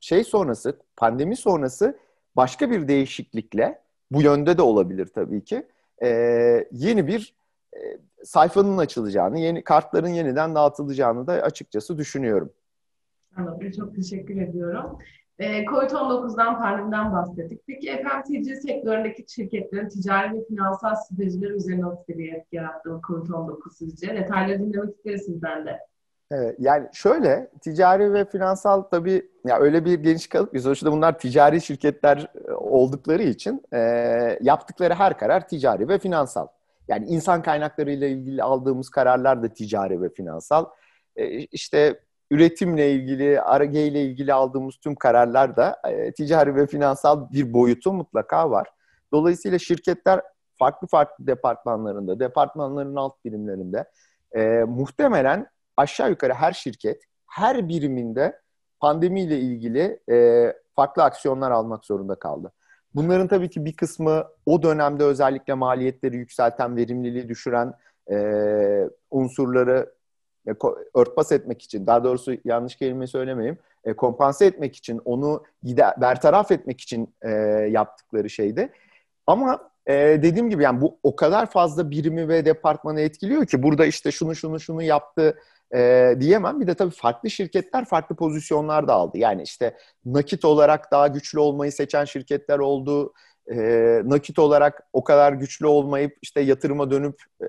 şey 0.00 0.24
sonrası, 0.24 0.78
pandemi 0.96 1.36
sonrası 1.36 1.98
başka 2.36 2.70
bir 2.70 2.88
değişiklikle, 2.88 3.82
bu 4.10 4.22
yönde 4.22 4.58
de 4.58 4.62
olabilir 4.62 5.06
tabii 5.06 5.44
ki, 5.44 5.66
e, 6.02 6.08
yeni 6.72 7.06
bir 7.06 7.34
e, 7.76 7.78
sayfanın 8.24 8.78
açılacağını, 8.78 9.38
yeni 9.38 9.64
kartların 9.64 10.08
yeniden 10.08 10.54
dağıtılacağını 10.54 11.26
da 11.26 11.32
açıkçası 11.32 11.98
düşünüyorum. 11.98 12.52
Anladım. 13.36 13.70
Çok 13.70 13.94
teşekkür 13.94 14.36
ediyorum. 14.36 14.98
E, 15.38 15.64
Covid-19'dan 15.64 16.58
pandemiden 16.58 17.12
bahsettik. 17.12 17.62
Peki 17.66 18.02
FMCG 18.02 18.62
sektöründeki 18.62 19.24
şirketlerin 19.28 19.88
ticari 19.88 20.34
ve 20.34 20.44
finansal 20.44 20.94
stratejileri 20.94 21.52
üzerine 21.52 21.80
nasıl 21.80 22.08
bir 22.08 22.32
etki 22.32 22.56
yarattı 22.56 22.88
Covid-19 22.88 23.74
sizce? 23.74 24.14
Detayları 24.14 24.58
dinlemek 24.58 24.96
isteriz 24.96 25.24
sizden 25.24 25.66
de. 25.66 25.78
Evet, 26.36 26.56
yani 26.58 26.88
şöyle 26.92 27.50
ticari 27.60 28.12
ve 28.12 28.24
finansal 28.24 28.82
tabii 28.82 29.30
ya 29.46 29.58
öyle 29.58 29.84
bir 29.84 29.98
geniş 29.98 30.26
kalıp 30.26 30.60
sonuçta 30.60 30.92
bunlar 30.92 31.18
ticari 31.18 31.60
şirketler 31.60 32.26
e, 32.48 32.52
oldukları 32.52 33.22
için 33.22 33.62
e, 33.72 33.78
yaptıkları 34.40 34.94
her 34.94 35.18
karar 35.18 35.48
ticari 35.48 35.88
ve 35.88 35.98
finansal. 35.98 36.46
Yani 36.88 37.06
insan 37.06 37.42
kaynakları 37.42 37.90
ile 37.90 38.10
ilgili 38.10 38.42
aldığımız 38.42 38.90
kararlar 38.90 39.42
da 39.42 39.48
ticari 39.48 40.02
ve 40.02 40.08
finansal. 40.08 40.66
E, 41.16 41.26
işte 41.28 42.00
üretimle 42.30 42.92
ilgili, 42.92 43.40
ARGE 43.40 43.86
ile 43.86 44.02
ilgili 44.02 44.32
aldığımız 44.32 44.76
tüm 44.76 44.94
kararlar 44.94 45.56
da 45.56 45.76
e, 45.88 46.12
ticari 46.12 46.56
ve 46.56 46.66
finansal 46.66 47.30
bir 47.32 47.52
boyutu 47.52 47.92
mutlaka 47.92 48.50
var. 48.50 48.68
Dolayısıyla 49.12 49.58
şirketler 49.58 50.20
farklı 50.58 50.86
farklı 50.86 51.26
departmanlarında, 51.26 52.20
departmanların 52.20 52.96
alt 52.96 53.24
birimlerinde 53.24 53.84
e, 54.36 54.64
muhtemelen 54.64 55.53
aşağı 55.76 56.10
yukarı 56.10 56.34
her 56.34 56.52
şirket 56.52 57.02
her 57.26 57.68
biriminde 57.68 58.40
pandemiyle 58.80 59.38
ilgili 59.38 60.00
e, 60.10 60.52
farklı 60.76 61.02
aksiyonlar 61.02 61.50
almak 61.50 61.84
zorunda 61.84 62.14
kaldı. 62.14 62.52
Bunların 62.94 63.28
tabii 63.28 63.50
ki 63.50 63.64
bir 63.64 63.76
kısmı 63.76 64.24
o 64.46 64.62
dönemde 64.62 65.04
özellikle 65.04 65.54
maliyetleri 65.54 66.16
yükselten, 66.16 66.76
verimliliği 66.76 67.28
düşüren 67.28 67.74
e, 68.10 68.88
unsurları 69.10 69.94
e, 70.48 70.50
örtbas 70.94 71.32
etmek 71.32 71.62
için, 71.62 71.86
daha 71.86 72.04
doğrusu 72.04 72.34
yanlış 72.44 72.76
kelime 72.76 73.06
söylemeyeyim, 73.06 73.58
e, 73.84 73.92
kompanse 73.92 74.46
etmek 74.46 74.76
için, 74.76 75.00
onu 75.04 75.44
bertaraf 76.00 76.50
etmek 76.50 76.80
için 76.80 77.14
e, 77.22 77.30
yaptıkları 77.70 78.30
şeydi. 78.30 78.72
Ama 79.26 79.70
e, 79.86 79.94
dediğim 79.94 80.50
gibi 80.50 80.62
yani 80.62 80.80
bu 80.80 80.98
o 81.02 81.16
kadar 81.16 81.46
fazla 81.46 81.90
birimi 81.90 82.28
ve 82.28 82.44
departmanı 82.44 83.00
etkiliyor 83.00 83.46
ki 83.46 83.62
burada 83.62 83.86
işte 83.86 84.10
şunu 84.10 84.34
şunu 84.34 84.60
şunu 84.60 84.82
yaptı 84.82 85.38
e, 85.74 86.14
diyemem. 86.20 86.60
Bir 86.60 86.66
de 86.66 86.74
tabii 86.74 86.94
farklı 86.94 87.30
şirketler 87.30 87.84
farklı 87.84 88.16
pozisyonlar 88.16 88.88
da 88.88 88.92
aldı. 88.92 89.18
Yani 89.18 89.42
işte 89.42 89.76
nakit 90.04 90.44
olarak 90.44 90.92
daha 90.92 91.08
güçlü 91.08 91.38
olmayı 91.38 91.72
seçen 91.72 92.04
şirketler 92.04 92.58
oldu. 92.58 93.12
E, 93.52 93.56
nakit 94.04 94.38
olarak 94.38 94.82
o 94.92 95.04
kadar 95.04 95.32
güçlü 95.32 95.66
olmayıp 95.66 96.18
işte 96.22 96.40
yatırıma 96.40 96.90
dönüp 96.90 97.22
e, 97.42 97.46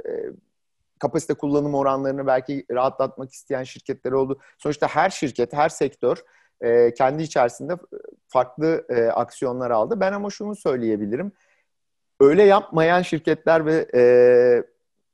kapasite 1.00 1.34
kullanım 1.34 1.76
oranlarını 1.76 2.28
belki 2.28 2.66
rahatlatmak 2.72 3.34
isteyen 3.34 3.64
şirketler 3.64 4.12
oldu. 4.12 4.40
Sonuçta 4.58 4.88
her 4.88 5.10
şirket, 5.10 5.54
her 5.54 5.70
sektör 5.70 6.18
e, 6.62 6.94
kendi 6.94 7.24
içerisinde 7.24 7.74
farklı 8.28 8.86
e, 8.90 9.06
aksiyonlar 9.06 9.72
aldı. 9.72 10.00
Ben 10.00 10.14
ama 10.14 10.30
şunu 10.30 10.56
söyleyebilirim. 10.56 11.32
Öyle 12.20 12.44
yapmayan 12.44 13.02
şirketler 13.02 13.66
ve 13.66 13.88
e, 13.96 14.02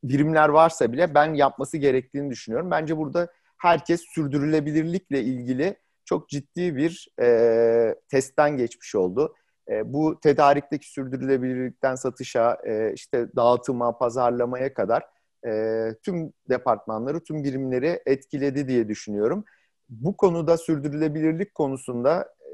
birimler 0.04 0.50
varsa 0.50 0.92
bile 0.92 1.16
ben 1.16 1.34
yapması 1.34 1.78
gerektiğini 1.78 2.30
düşünüyorum. 2.30 2.72
Bence 2.72 2.98
burada 2.98 3.28
herkes 3.58 4.02
sürdürülebilirlikle 4.02 5.22
ilgili 5.22 5.76
çok 6.06 6.30
ciddi 6.30 6.76
bir 6.76 7.08
e, 7.22 7.96
testten 8.10 8.58
geçmiş 8.58 8.96
oldu. 8.96 9.36
E, 9.70 9.94
bu 9.94 10.20
tedarikteki 10.20 10.92
sürdürülebilirlikten 10.92 11.96
satışa, 11.96 12.58
e, 12.68 12.94
işte 12.94 13.28
dağıtıma, 13.36 13.98
pazarlamaya 13.98 14.74
kadar 14.74 15.04
e, 15.48 15.88
tüm 16.04 16.34
departmanları, 16.50 17.24
tüm 17.24 17.44
birimleri 17.44 18.02
etkiledi 18.06 18.68
diye 18.68 18.88
düşünüyorum. 18.88 19.46
Bu 19.90 20.18
konuda 20.18 20.58
sürdürülebilirlik 20.58 21.56
konusunda 21.56 22.34
e, 22.40 22.50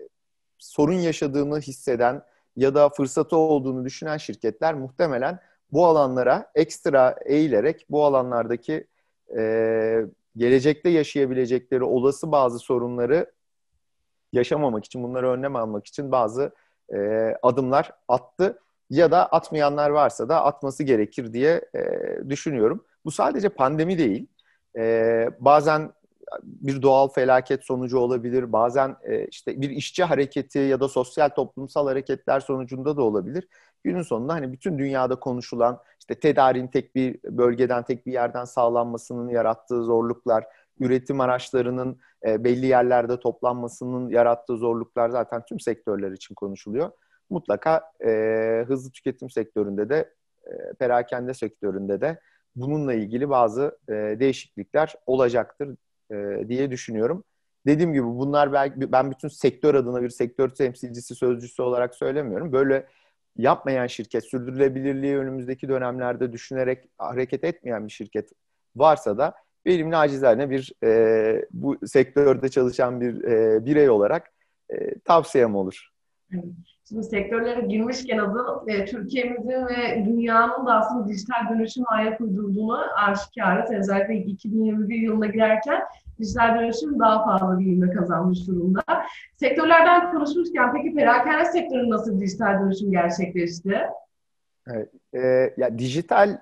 sorun 0.57 0.93
yaşadığını 0.93 1.59
hisseden 1.59 2.23
ya 2.55 2.75
da 2.75 2.89
fırsatı 2.89 3.35
olduğunu 3.37 3.85
düşünen 3.85 4.17
şirketler 4.17 4.73
muhtemelen 4.73 5.39
bu 5.71 5.85
alanlara 5.85 6.51
ekstra 6.55 7.15
eğilerek 7.25 7.85
bu 7.89 8.05
alanlardaki 8.05 8.87
e, 9.37 10.05
gelecekte 10.37 10.89
yaşayabilecekleri 10.89 11.83
olası 11.83 12.31
bazı 12.31 12.59
sorunları 12.59 13.31
yaşamamak 14.33 14.85
için, 14.85 15.03
bunları 15.03 15.29
önlem 15.29 15.55
almak 15.55 15.87
için 15.87 16.11
bazı 16.11 16.51
e, 16.93 16.97
adımlar 17.41 17.91
attı 18.07 18.59
ya 18.89 19.11
da 19.11 19.25
atmayanlar 19.25 19.89
varsa 19.89 20.29
da 20.29 20.43
atması 20.43 20.83
gerekir 20.83 21.33
diye 21.33 21.61
e, 21.75 21.81
düşünüyorum. 22.29 22.85
Bu 23.05 23.11
sadece 23.11 23.49
pandemi 23.49 23.97
değil. 23.97 24.27
E, 24.77 25.29
bazen 25.39 25.93
bir 26.43 26.81
doğal 26.81 27.07
felaket 27.07 27.65
sonucu 27.65 27.97
olabilir. 27.97 28.51
Bazen 28.51 28.95
e, 29.03 29.27
işte 29.27 29.61
bir 29.61 29.69
işçi 29.69 30.03
hareketi 30.03 30.59
ya 30.59 30.79
da 30.79 30.87
sosyal 30.87 31.29
toplumsal 31.29 31.87
hareketler 31.87 32.39
sonucunda 32.39 32.97
da 32.97 33.01
olabilir. 33.01 33.47
Günün 33.83 34.01
sonunda 34.01 34.33
hani 34.33 34.53
bütün 34.53 34.79
dünyada 34.79 35.15
konuşulan 35.15 35.79
işte 35.99 36.19
tedarin 36.19 36.67
tek 36.67 36.95
bir 36.95 37.19
bölgeden 37.23 37.83
tek 37.83 38.05
bir 38.05 38.11
yerden 38.11 38.45
sağlanmasının 38.45 39.29
yarattığı 39.29 39.83
zorluklar, 39.83 40.45
üretim 40.79 41.21
araçlarının 41.21 41.99
e, 42.25 42.43
belli 42.43 42.65
yerlerde 42.65 43.19
toplanmasının 43.19 44.09
yarattığı 44.09 44.57
zorluklar 44.57 45.09
zaten 45.09 45.45
tüm 45.45 45.59
sektörler 45.59 46.11
için 46.11 46.35
konuşuluyor 46.35 46.91
mutlaka 47.29 47.91
e, 48.05 48.09
hızlı 48.67 48.91
tüketim 48.91 49.29
sektöründe 49.29 49.89
de 49.89 50.13
e, 50.45 50.73
perakende 50.79 51.33
sektöründe 51.33 52.01
de 52.01 52.19
bununla 52.55 52.93
ilgili 52.93 53.29
bazı 53.29 53.77
e, 53.89 53.93
değişiklikler 53.93 54.95
olacaktır 55.05 55.75
e, 56.11 56.49
diye 56.49 56.71
düşünüyorum. 56.71 57.23
Dediğim 57.65 57.93
gibi 57.93 58.05
bunlar 58.05 58.53
belki 58.53 58.91
ben 58.91 59.11
bütün 59.11 59.27
sektör 59.27 59.75
adına 59.75 60.01
bir 60.01 60.09
sektör 60.09 60.49
temsilcisi 60.49 61.15
sözcüsü 61.15 61.61
olarak 61.61 61.95
söylemiyorum. 61.95 62.51
Böyle 62.51 62.87
yapmayan 63.37 63.87
şirket, 63.87 64.25
sürdürülebilirliği 64.25 65.17
önümüzdeki 65.17 65.69
dönemlerde 65.69 66.31
düşünerek 66.31 66.89
hareket 66.97 67.43
etmeyen 67.43 67.87
bir 67.87 67.91
şirket 67.91 68.31
varsa 68.75 69.17
da 69.17 69.33
benim 69.65 69.91
nacizane 69.91 70.49
bir 70.49 70.73
e, 70.83 71.45
bu 71.51 71.87
sektörde 71.87 72.49
çalışan 72.49 73.01
bir 73.01 73.23
e, 73.23 73.65
birey 73.65 73.89
olarak 73.89 74.31
e, 74.69 74.99
tavsiyem 74.99 75.55
olur. 75.55 75.89
Şimdi 76.89 77.03
sektörlere 77.03 77.61
girmişken 77.61 78.17
adı 78.17 78.71
e, 78.71 78.85
Türkiye'mizin 78.85 79.67
ve 79.67 80.05
dünyanın 80.05 80.65
da 80.65 80.73
aslında 80.73 81.07
dijital 81.07 81.49
dönüşüm 81.49 81.83
ayak 81.87 82.21
uydurduğunu 82.21 82.79
aşikarız. 82.95 83.71
Özellikle 83.71 84.15
2021 84.15 84.95
yılına 84.95 85.27
girerken 85.27 85.81
dijital 86.19 86.59
dönüşüm 86.59 86.99
daha 86.99 87.25
fazla 87.25 87.59
bir 87.59 87.65
ivme 87.65 87.93
kazanmış 87.93 88.47
durumda. 88.47 88.83
Sektörlerden 89.35 90.11
konuşmuşken 90.11 90.73
peki 90.73 90.95
perakende 90.95 91.45
sektörü 91.45 91.89
nasıl 91.89 92.19
dijital 92.19 92.61
dönüşüm 92.61 92.91
gerçekleşti? 92.91 93.81
Evet, 94.67 94.89
e, 95.13 95.53
ya 95.57 95.79
dijital 95.79 96.37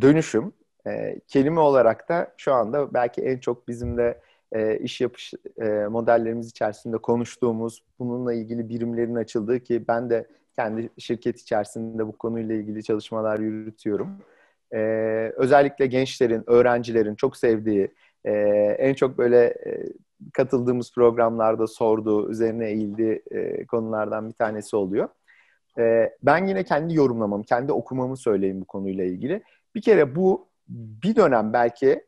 dönüşüm 0.00 0.52
e, 0.86 1.20
kelime 1.28 1.60
olarak 1.60 2.08
da 2.08 2.32
şu 2.36 2.52
anda 2.52 2.94
belki 2.94 3.22
en 3.22 3.38
çok 3.38 3.68
bizim 3.68 3.96
de 3.96 4.20
e, 4.52 4.78
iş 4.78 5.00
yapış 5.00 5.34
e, 5.60 5.68
modellerimiz 5.68 6.48
içerisinde 6.48 6.98
konuştuğumuz, 6.98 7.84
bununla 7.98 8.34
ilgili 8.34 8.68
birimlerin 8.68 9.14
açıldığı 9.14 9.60
ki 9.60 9.84
ben 9.88 10.10
de 10.10 10.26
kendi 10.56 10.88
şirket 10.98 11.40
içerisinde 11.40 12.06
bu 12.06 12.18
konuyla 12.18 12.54
ilgili 12.54 12.84
çalışmalar 12.84 13.38
yürütüyorum. 13.38 14.08
E, 14.72 14.78
özellikle 15.36 15.86
gençlerin, 15.86 16.44
öğrencilerin 16.46 17.14
çok 17.14 17.36
sevdiği, 17.36 17.94
e, 18.24 18.32
en 18.78 18.94
çok 18.94 19.18
böyle 19.18 19.44
e, 19.44 19.92
katıldığımız 20.32 20.92
programlarda 20.94 21.66
sorduğu, 21.66 22.30
üzerine 22.30 22.66
eğildiği 22.66 23.22
e, 23.30 23.66
konulardan 23.66 24.28
bir 24.28 24.34
tanesi 24.34 24.76
oluyor. 24.76 25.08
E, 25.78 26.16
ben 26.22 26.46
yine 26.46 26.64
kendi 26.64 26.94
yorumlamamı, 26.94 27.44
kendi 27.44 27.72
okumamı 27.72 28.16
söyleyeyim 28.16 28.60
bu 28.60 28.64
konuyla 28.64 29.04
ilgili. 29.04 29.42
Bir 29.74 29.82
kere 29.82 30.14
bu 30.16 30.48
bir 30.68 31.16
dönem 31.16 31.52
belki 31.52 32.04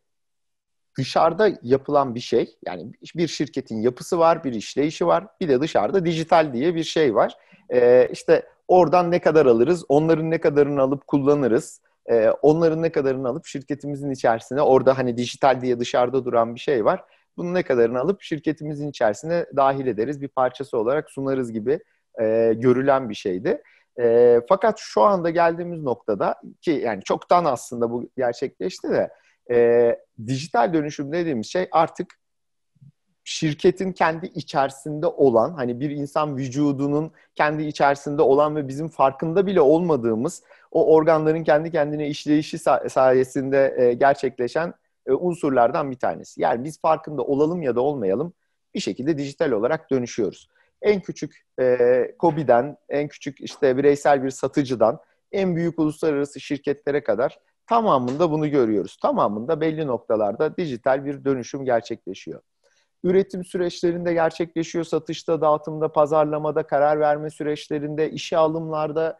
dışarıda 0.98 1.50
yapılan 1.62 2.14
bir 2.14 2.20
şey. 2.20 2.56
Yani 2.66 2.92
bir 3.16 3.28
şirketin 3.28 3.80
yapısı 3.80 4.18
var, 4.18 4.44
bir 4.44 4.52
işleyişi 4.52 5.06
var. 5.06 5.26
Bir 5.40 5.48
de 5.48 5.60
dışarıda 5.60 6.06
dijital 6.06 6.52
diye 6.52 6.74
bir 6.74 6.84
şey 6.84 7.14
var. 7.14 7.36
Ee, 7.72 8.08
işte 8.12 8.46
oradan 8.68 9.10
ne 9.10 9.18
kadar 9.18 9.46
alırız, 9.46 9.84
onların 9.88 10.30
ne 10.30 10.38
kadarını 10.38 10.80
alıp 10.82 11.06
kullanırız. 11.06 11.80
Ee, 12.10 12.30
onların 12.42 12.82
ne 12.82 12.92
kadarını 12.92 13.28
alıp 13.28 13.46
şirketimizin 13.46 14.10
içerisine 14.10 14.62
orada 14.62 14.98
hani 14.98 15.16
dijital 15.16 15.60
diye 15.60 15.80
dışarıda 15.80 16.24
duran 16.24 16.54
bir 16.54 16.60
şey 16.60 16.84
var. 16.84 17.04
Bunun 17.36 17.54
ne 17.54 17.62
kadarını 17.62 18.00
alıp 18.00 18.22
şirketimizin 18.22 18.88
içerisine 18.88 19.46
dahil 19.56 19.86
ederiz, 19.86 20.20
bir 20.20 20.28
parçası 20.28 20.78
olarak 20.78 21.10
sunarız 21.10 21.52
gibi 21.52 21.80
e, 22.20 22.52
görülen 22.56 23.08
bir 23.08 23.14
şeydi. 23.14 23.62
E, 24.00 24.40
fakat 24.48 24.78
şu 24.78 25.02
anda 25.02 25.30
geldiğimiz 25.30 25.82
noktada 25.82 26.34
ki 26.60 26.70
yani 26.70 27.02
çoktan 27.02 27.44
aslında 27.44 27.90
bu 27.90 28.10
gerçekleşti 28.16 28.90
de 28.90 29.10
e, 29.50 29.98
dijital 30.26 30.74
dönüşüm 30.74 31.12
dediğimiz 31.12 31.46
şey 31.46 31.68
artık 31.72 32.14
şirketin 33.24 33.92
kendi 33.92 34.26
içerisinde 34.26 35.06
olan 35.06 35.54
hani 35.54 35.80
bir 35.80 35.90
insan 35.90 36.36
vücudunun 36.36 37.12
kendi 37.34 37.62
içerisinde 37.62 38.22
olan 38.22 38.56
ve 38.56 38.68
bizim 38.68 38.88
farkında 38.88 39.46
bile 39.46 39.60
olmadığımız 39.60 40.42
o 40.70 40.94
organların 40.94 41.44
kendi 41.44 41.70
kendine 41.70 42.08
işleyişi 42.08 42.58
sayesinde 42.88 43.74
e, 43.78 43.92
gerçekleşen 43.92 44.74
e, 45.06 45.12
unsurlardan 45.12 45.90
bir 45.90 45.98
tanesi. 45.98 46.42
Yani 46.42 46.64
biz 46.64 46.80
farkında 46.80 47.22
olalım 47.22 47.62
ya 47.62 47.76
da 47.76 47.80
olmayalım 47.80 48.32
bir 48.74 48.80
şekilde 48.80 49.18
dijital 49.18 49.50
olarak 49.50 49.90
dönüşüyoruz. 49.90 50.48
En 50.82 51.00
küçük 51.00 51.46
e, 51.60 52.14
COBİ'den, 52.20 52.76
en 52.88 53.08
küçük 53.08 53.40
işte 53.40 53.76
bireysel 53.76 54.24
bir 54.24 54.30
satıcıdan, 54.30 54.98
en 55.32 55.56
büyük 55.56 55.78
uluslararası 55.78 56.40
şirketlere 56.40 57.04
kadar 57.04 57.38
Tamamında 57.66 58.30
bunu 58.30 58.50
görüyoruz. 58.50 58.96
Tamamında 59.02 59.60
belli 59.60 59.86
noktalarda 59.86 60.56
dijital 60.56 61.04
bir 61.04 61.24
dönüşüm 61.24 61.64
gerçekleşiyor. 61.64 62.40
Üretim 63.04 63.44
süreçlerinde 63.44 64.12
gerçekleşiyor, 64.12 64.84
satışta, 64.84 65.40
dağıtımda, 65.40 65.92
pazarlamada, 65.92 66.62
karar 66.62 67.00
verme 67.00 67.30
süreçlerinde, 67.30 68.10
işe 68.10 68.36
alımlarda 68.36 69.18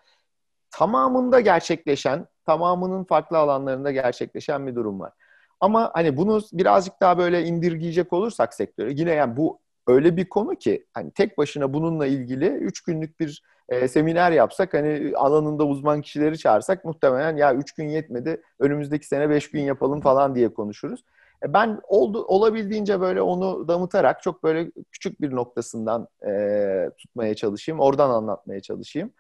tamamında 0.71 1.40
gerçekleşen, 1.40 2.27
tamamının 2.47 3.05
farklı 3.05 3.38
alanlarında 3.38 3.90
gerçekleşen 3.90 4.66
bir 4.66 4.75
durum 4.75 5.01
var. 5.01 5.12
Ama 5.61 5.90
hani 5.95 6.16
bunu 6.16 6.40
birazcık 6.53 7.01
daha 7.01 7.18
böyle 7.18 7.45
indirgeyecek 7.45 8.12
olursak 8.12 8.55
sektöre 8.55 8.92
yine 8.92 9.12
yani 9.12 9.37
bu 9.37 9.59
öyle 9.87 10.16
bir 10.16 10.29
konu 10.29 10.55
ki 10.55 10.87
hani 10.95 11.11
tek 11.11 11.38
başına 11.38 11.73
bununla 11.73 12.07
ilgili 12.07 12.47
üç 12.47 12.83
günlük 12.83 13.21
bir 13.21 13.42
e, 13.68 13.88
seminer 13.88 14.33
yapsak 14.33 14.75
hani 14.75 15.12
alanında 15.16 15.66
uzman 15.66 16.01
kişileri 16.01 16.38
çağırsak 16.38 16.85
muhtemelen 16.85 17.37
ya 17.37 17.55
üç 17.55 17.73
gün 17.73 17.88
yetmedi 17.88 18.42
önümüzdeki 18.59 19.07
sene 19.07 19.31
beş 19.31 19.51
gün 19.51 19.62
yapalım 19.62 20.01
falan 20.01 20.35
diye 20.35 20.55
konuşuruz. 20.55 21.05
E, 21.45 21.53
ben 21.53 21.81
oldu 21.89 22.25
olabildiğince 22.25 23.01
böyle 23.01 23.23
onu 23.23 23.69
damıtarak 23.69 24.23
çok 24.23 24.43
böyle 24.43 24.71
küçük 24.93 25.21
bir 25.21 25.31
noktasından 25.31 26.09
e, 26.27 26.91
tutmaya 26.99 27.35
çalışayım, 27.35 27.81
oradan 27.81 28.11
anlatmaya 28.11 28.61
çalışayım. 28.61 29.13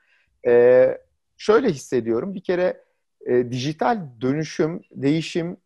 E, 0.46 0.88
şöyle 1.36 1.68
hissediyorum, 1.68 2.34
bir 2.34 2.42
kere 2.42 2.84
e, 3.26 3.50
dijital 3.50 4.00
dönüşüm, 4.20 4.82
değişim, 4.90 5.56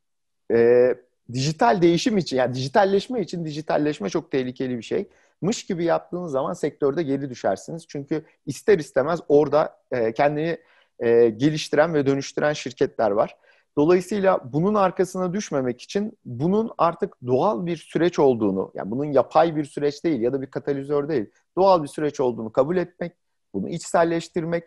e, 0.52 0.94
dijital 1.32 1.82
değişim 1.82 2.18
için, 2.18 2.36
yani 2.36 2.54
dijitalleşme 2.54 3.20
için 3.20 3.44
dijitalleşme 3.44 4.08
çok 4.08 4.30
tehlikeli 4.30 4.76
bir 4.78 4.82
şey 4.82 5.08
mış 5.40 5.66
gibi 5.66 5.84
yaptığınız 5.84 6.32
zaman 6.32 6.52
sektörde 6.52 7.02
geri 7.02 7.30
düşersiniz. 7.30 7.86
Çünkü 7.88 8.24
ister 8.46 8.78
istemez 8.78 9.20
orada 9.28 9.78
e, 9.92 10.12
kendini 10.12 10.58
e, 10.98 11.28
geliştiren 11.28 11.94
ve 11.94 12.06
dönüştüren 12.06 12.52
şirketler 12.52 13.10
var. 13.10 13.36
Dolayısıyla 13.78 14.40
bunun 14.52 14.74
arkasına 14.74 15.32
düşmemek 15.32 15.80
için 15.80 16.18
bunun 16.24 16.70
artık 16.78 17.16
doğal 17.26 17.66
bir 17.66 17.76
süreç 17.76 18.18
olduğunu, 18.18 18.72
yani 18.74 18.90
bunun 18.90 19.04
yapay 19.04 19.56
bir 19.56 19.64
süreç 19.64 20.04
değil 20.04 20.20
ya 20.20 20.32
da 20.32 20.42
bir 20.42 20.46
katalizör 20.46 21.08
değil, 21.08 21.26
doğal 21.56 21.82
bir 21.82 21.88
süreç 21.88 22.20
olduğunu 22.20 22.52
kabul 22.52 22.76
etmek, 22.76 23.12
bunu 23.54 23.68
içselleştirmek, 23.68 24.64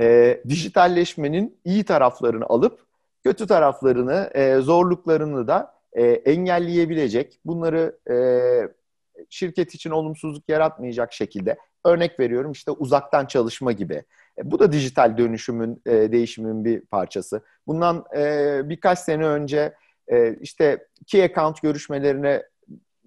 e, 0.00 0.40
dijitalleşmenin 0.48 1.58
iyi 1.64 1.84
taraflarını 1.84 2.44
alıp 2.46 2.86
kötü 3.24 3.46
taraflarını, 3.46 4.30
e, 4.34 4.56
zorluklarını 4.56 5.48
da 5.48 5.74
e, 5.92 6.04
engelleyebilecek, 6.04 7.40
bunları 7.44 7.98
e, 8.10 8.16
şirket 9.30 9.74
için 9.74 9.90
olumsuzluk 9.90 10.48
yaratmayacak 10.48 11.12
şekilde 11.12 11.58
örnek 11.84 12.20
veriyorum 12.20 12.52
işte 12.52 12.70
uzaktan 12.70 13.26
çalışma 13.26 13.72
gibi. 13.72 14.04
E, 14.40 14.50
bu 14.50 14.58
da 14.58 14.72
dijital 14.72 15.18
dönüşümün, 15.18 15.82
e, 15.86 16.12
değişimin 16.12 16.64
bir 16.64 16.80
parçası. 16.80 17.42
Bundan 17.66 18.04
e, 18.16 18.60
birkaç 18.68 18.98
sene 18.98 19.26
önce 19.26 19.74
e, 20.08 20.36
işte 20.40 20.86
key 21.06 21.24
account 21.24 21.62
görüşmelerine, 21.62 22.42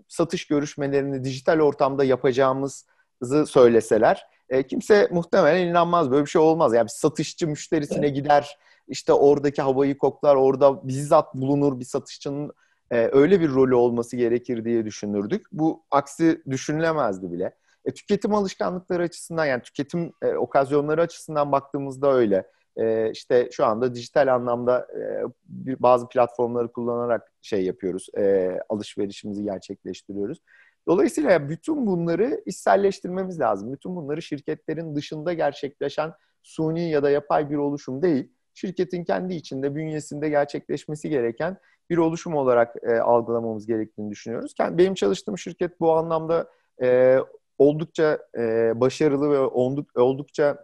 satış 0.08 0.48
görüşmelerini 0.48 1.24
dijital 1.24 1.60
ortamda 1.60 2.04
yapacağımızı 2.04 3.46
söyleseler 3.48 4.28
e, 4.50 4.64
kimse 4.64 5.08
muhtemelen 5.12 5.68
inanmaz. 5.68 6.12
Böyle 6.12 6.26
bir 6.26 6.30
şey 6.30 6.42
olmaz. 6.42 6.74
Yani 6.74 6.86
bir 6.86 6.90
satışçı 6.90 7.48
müşterisine 7.48 8.10
gider, 8.10 8.58
işte 8.88 9.14
oradaki 9.14 9.62
havayı 9.62 9.98
koklar, 9.98 10.36
orada 10.36 10.88
bizzat 10.88 11.36
bulunur 11.36 11.80
bir 11.80 11.86
satışçının 11.86 12.52
e, 12.92 13.10
öyle 13.12 13.42
bir 13.42 13.50
rolü 13.50 13.76
olması 13.76 14.18
gerekir 14.18 14.66
diye 14.66 14.86
düşünürdük. 14.86 15.46
Bu 15.52 15.84
aksi 15.92 16.42
düşünülemezdi 16.50 17.32
bile. 17.32 17.56
E, 17.86 17.92
tüketim 17.94 18.34
alışkanlıkları 18.34 19.04
açısından 19.04 19.46
yani 19.46 19.62
tüketim 19.62 20.14
e, 20.22 20.34
okazyonları 20.34 21.02
açısından 21.02 21.52
baktığımızda 21.52 22.14
öyle. 22.14 22.48
E, 22.78 23.12
işte 23.12 23.50
şu 23.52 23.66
anda 23.66 23.96
dijital 23.96 24.34
anlamda 24.36 24.88
e, 24.98 25.02
bir, 25.44 25.82
bazı 25.82 26.08
platformları 26.08 26.72
kullanarak 26.72 27.32
şey 27.42 27.66
yapıyoruz, 27.66 28.08
e, 28.18 28.58
alışverişimizi 28.70 29.44
gerçekleştiriyoruz. 29.44 30.40
Dolayısıyla 30.88 31.50
bütün 31.50 31.88
bunları 31.88 32.42
içselleştirmemiz 32.46 33.40
lazım. 33.40 33.74
Bütün 33.74 33.96
bunları 33.96 34.22
şirketlerin 34.22 34.96
dışında 34.96 35.34
gerçekleşen 35.34 36.14
suni 36.44 36.90
ya 36.90 37.04
da 37.04 37.10
yapay 37.10 37.50
bir 37.50 37.56
oluşum 37.56 38.02
değil, 38.02 38.32
şirketin 38.54 39.04
kendi 39.04 39.36
içinde, 39.36 39.76
bünyesinde 39.76 40.30
gerçekleşmesi 40.30 41.10
gereken 41.10 41.58
bir 41.90 41.98
oluşum 41.98 42.36
olarak 42.36 42.76
e, 42.84 43.00
algılamamız 43.00 43.68
gerektiğini 43.68 44.12
düşünüyoruz. 44.12 44.54
Benim 44.60 44.94
çalıştığım 44.94 45.38
şirket 45.38 45.80
bu 45.80 45.94
anlamda 45.94 46.50
e, 46.82 47.18
oldukça 47.58 48.20
e, 48.38 48.72
başarılı 48.76 49.32
ve 49.32 49.40
olduk, 49.40 49.98
oldukça 49.98 50.64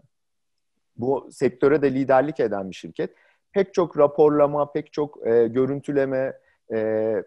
bu 0.98 1.30
sektöre 1.32 1.82
de 1.82 1.94
liderlik 1.94 2.40
eden 2.40 2.70
bir 2.70 2.76
şirket. 2.76 3.16
Pek 3.52 3.74
çok 3.74 3.98
raporlama, 3.98 4.72
pek 4.72 4.94
çok 4.94 5.28
e, 5.28 5.48
görüntüleme, 5.48 6.34
e, 6.74 7.24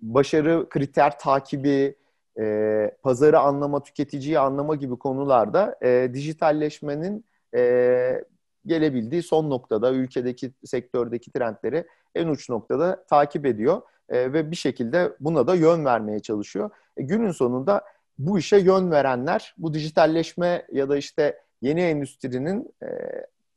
başarı 0.00 0.68
kriter 0.68 1.18
takibi, 1.18 1.96
e, 2.38 2.90
pazarı 3.02 3.38
anlama, 3.38 3.82
tüketiciyi 3.82 4.38
anlama 4.38 4.74
gibi 4.74 4.96
konularda 4.96 5.78
e, 5.82 6.10
dijitalleşmenin 6.14 7.24
e, 7.56 8.24
gelebildiği 8.66 9.22
son 9.22 9.50
noktada 9.50 9.92
ülkedeki 9.92 10.52
sektördeki 10.64 11.32
trendleri 11.32 11.86
en 12.14 12.28
uç 12.28 12.48
noktada 12.50 13.04
takip 13.04 13.46
ediyor 13.46 13.82
e, 14.08 14.32
ve 14.32 14.50
bir 14.50 14.56
şekilde 14.56 15.12
buna 15.20 15.46
da 15.46 15.54
yön 15.54 15.84
vermeye 15.84 16.20
çalışıyor. 16.20 16.70
E, 16.96 17.02
günün 17.02 17.30
sonunda 17.30 17.84
bu 18.18 18.38
işe 18.38 18.56
yön 18.56 18.90
verenler, 18.90 19.54
bu 19.58 19.74
dijitalleşme 19.74 20.66
ya 20.72 20.88
da 20.88 20.96
işte 20.96 21.40
yeni 21.62 21.80
endüstrinin 21.80 22.74
e, 22.82 22.88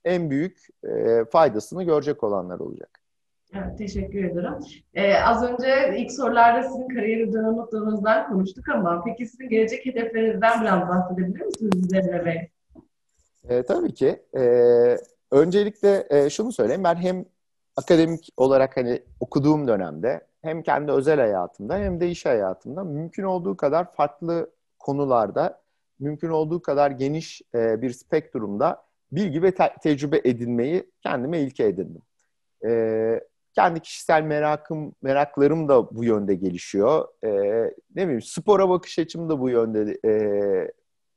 en 0.06 0.30
büyük 0.30 0.68
e, 0.84 1.26
faydasını 1.26 1.84
görecek 1.84 2.24
olanlar 2.24 2.60
olacak. 2.60 3.00
Evet, 3.54 3.78
teşekkür 3.78 4.24
ederim. 4.24 4.54
Ee, 4.94 5.14
az 5.14 5.44
önce 5.44 5.96
ilk 5.98 6.12
sorularda 6.12 6.64
sizin 6.64 6.88
kariyeri 6.88 7.34
noktalarınızdan 7.34 8.28
konuştuk 8.28 8.70
ama 8.70 9.04
peki 9.06 9.26
sizin 9.26 9.50
gelecek 9.50 9.86
hedeflerinizden 9.86 10.62
biraz 10.62 10.90
bahsedebilir 10.90 11.46
misiniz 11.46 11.94
Emre 11.94 12.26
Bey? 12.26 12.50
E, 13.50 13.64
tabii 13.64 13.94
ki. 13.94 14.22
E, 14.38 14.44
öncelikle 15.32 16.08
e, 16.10 16.30
şunu 16.30 16.52
söyleyeyim. 16.52 16.84
Ben 16.84 16.96
hem 16.96 17.26
akademik 17.76 18.30
olarak 18.38 18.78
hani 18.78 19.02
okuduğum 19.20 19.68
dönemde 19.68 20.22
hem 20.42 20.64
kendi 20.64 20.92
özel 20.92 21.20
hayatımda 21.20 21.78
hem 21.78 22.00
de 22.00 22.10
iş 22.10 22.26
hayatımda 22.26 22.84
mümkün 22.84 23.24
olduğu 23.24 23.58
kadar 23.58 23.94
farklı 23.94 24.52
konularda 24.80 25.62
mümkün 26.00 26.30
olduğu 26.30 26.62
kadar 26.62 26.92
geniş 26.92 27.42
e, 27.56 27.82
bir 27.82 27.90
spektrumda 27.90 28.84
bilgi 29.12 29.44
ve 29.44 29.52
te- 29.52 29.76
tecrübe 29.84 30.22
edinmeyi 30.24 30.92
kendime 31.04 31.40
ilke 31.40 31.64
edindim. 31.64 32.02
E, 32.66 33.22
kendi 33.56 33.80
kişisel 33.80 34.24
merakım, 34.24 34.96
meraklarım 35.02 35.68
da 35.68 35.96
bu 35.96 36.04
yönde 36.04 36.36
gelişiyor. 36.36 37.08
E, 37.24 37.30
ne 37.96 38.04
bileyim 38.04 38.22
spora 38.22 38.70
bakış 38.70 39.00
açım 39.00 39.30
da 39.30 39.40
bu 39.40 39.50
yönde 39.50 40.00
e, 40.06 40.72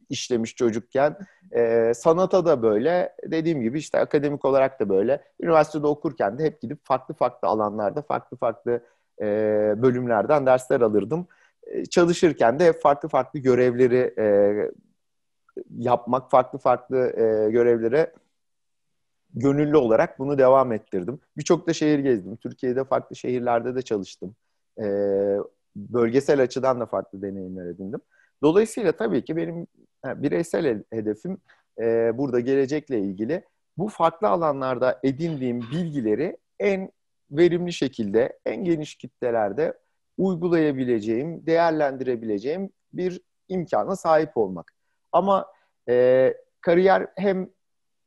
işlemiş 0.09 0.57
çocukken. 0.57 1.17
E, 1.53 1.93
sanata 1.95 2.47
da 2.47 2.63
böyle. 2.63 3.17
Dediğim 3.25 3.63
gibi 3.63 3.79
işte 3.79 3.99
akademik 3.99 4.45
olarak 4.45 4.81
da 4.81 4.89
böyle. 4.89 5.25
Üniversitede 5.41 5.87
okurken 5.87 6.39
de 6.39 6.45
hep 6.45 6.61
gidip 6.61 6.79
farklı 6.85 7.15
farklı 7.15 7.49
alanlarda, 7.49 8.03
farklı 8.03 8.37
farklı 8.37 8.83
e, 9.23 9.27
bölümlerden 9.83 10.47
dersler 10.47 10.81
alırdım. 10.81 11.27
E, 11.67 11.85
çalışırken 11.85 12.59
de 12.59 12.73
farklı 12.73 13.09
farklı 13.09 13.39
görevleri 13.39 14.15
e, 14.19 14.27
yapmak, 15.79 16.31
farklı 16.31 16.59
farklı 16.59 16.97
e, 16.97 17.51
görevlere 17.51 18.13
gönüllü 19.35 19.77
olarak 19.77 20.19
bunu 20.19 20.39
devam 20.39 20.73
ettirdim. 20.73 21.21
Birçok 21.37 21.69
da 21.69 21.73
şehir 21.73 21.99
gezdim. 21.99 22.37
Türkiye'de 22.37 22.85
farklı 22.85 23.17
şehirlerde 23.17 23.75
de 23.75 23.83
çalıştım. 23.83 24.35
E, 24.79 24.87
bölgesel 25.77 26.43
açıdan 26.43 26.81
da 26.81 26.87
farklı 26.87 27.23
deneyimler 27.23 27.67
edindim. 27.67 28.01
Dolayısıyla 28.43 28.93
tabii 28.93 29.25
ki 29.25 29.37
benim 29.37 29.67
bireysel 30.05 30.83
hedefim 30.91 31.39
e, 31.81 32.19
burada 32.19 32.41
gelecekle 32.41 33.01
ilgili 33.01 33.45
bu 33.79 33.89
farklı 33.89 34.29
alanlarda 34.29 35.01
edindiğim 35.03 35.61
bilgileri 35.61 36.37
en 36.61 36.93
verimli 37.33 37.73
şekilde, 37.73 38.39
en 38.47 38.65
geniş 38.65 38.95
kitlelerde 38.95 39.79
uygulayabileceğim, 40.19 41.47
değerlendirebileceğim 41.47 42.71
bir 42.93 43.21
imkana 43.49 43.97
sahip 43.97 44.37
olmak. 44.37 44.73
Ama 45.13 45.47
e, 45.89 46.35
kariyer 46.61 47.07
hem 47.17 47.51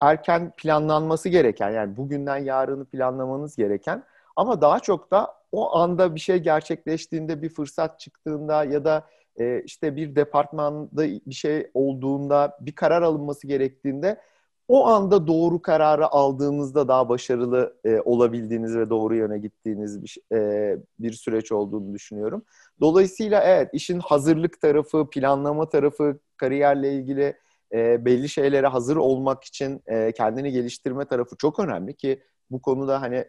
erken 0.01 0.53
planlanması 0.57 1.29
gereken, 1.29 1.69
yani 1.69 1.97
bugünden 1.97 2.37
yarını 2.37 2.85
planlamanız 2.85 3.55
gereken 3.55 4.03
ama 4.35 4.61
daha 4.61 4.79
çok 4.79 5.11
da 5.11 5.33
o 5.51 5.75
anda 5.75 6.15
bir 6.15 6.19
şey 6.19 6.37
gerçekleştiğinde, 6.37 7.41
bir 7.41 7.49
fırsat 7.49 7.99
çıktığında 7.99 8.63
ya 8.63 8.85
da 8.85 9.07
e, 9.39 9.61
işte 9.65 9.95
bir 9.95 10.15
departmanda 10.15 11.03
bir 11.03 11.35
şey 11.35 11.71
olduğunda, 11.73 12.57
bir 12.61 12.75
karar 12.75 13.01
alınması 13.01 13.47
gerektiğinde 13.47 14.21
o 14.67 14.87
anda 14.87 15.27
doğru 15.27 15.61
kararı 15.61 16.07
aldığınızda 16.07 16.87
daha 16.87 17.09
başarılı 17.09 17.75
e, 17.83 17.99
olabildiğiniz 17.99 18.75
ve 18.77 18.89
doğru 18.89 19.15
yöne 19.15 19.37
gittiğiniz 19.37 20.03
bir, 20.03 20.17
e, 20.35 20.77
bir 20.99 21.13
süreç 21.13 21.51
olduğunu 21.51 21.93
düşünüyorum. 21.93 22.43
Dolayısıyla 22.81 23.43
evet 23.43 23.69
işin 23.73 23.99
hazırlık 23.99 24.61
tarafı, 24.61 25.09
planlama 25.09 25.69
tarafı, 25.69 26.19
kariyerle 26.37 26.93
ilgili 26.93 27.37
e, 27.73 28.05
belli 28.05 28.29
şeylere 28.29 28.67
hazır 28.67 28.95
olmak 28.95 29.43
için 29.43 29.81
e, 29.87 30.11
kendini 30.11 30.51
geliştirme 30.51 31.05
tarafı 31.05 31.35
çok 31.37 31.59
önemli 31.59 31.93
ki 31.93 32.23
bu 32.51 32.61
konuda 32.61 33.01
hani 33.01 33.25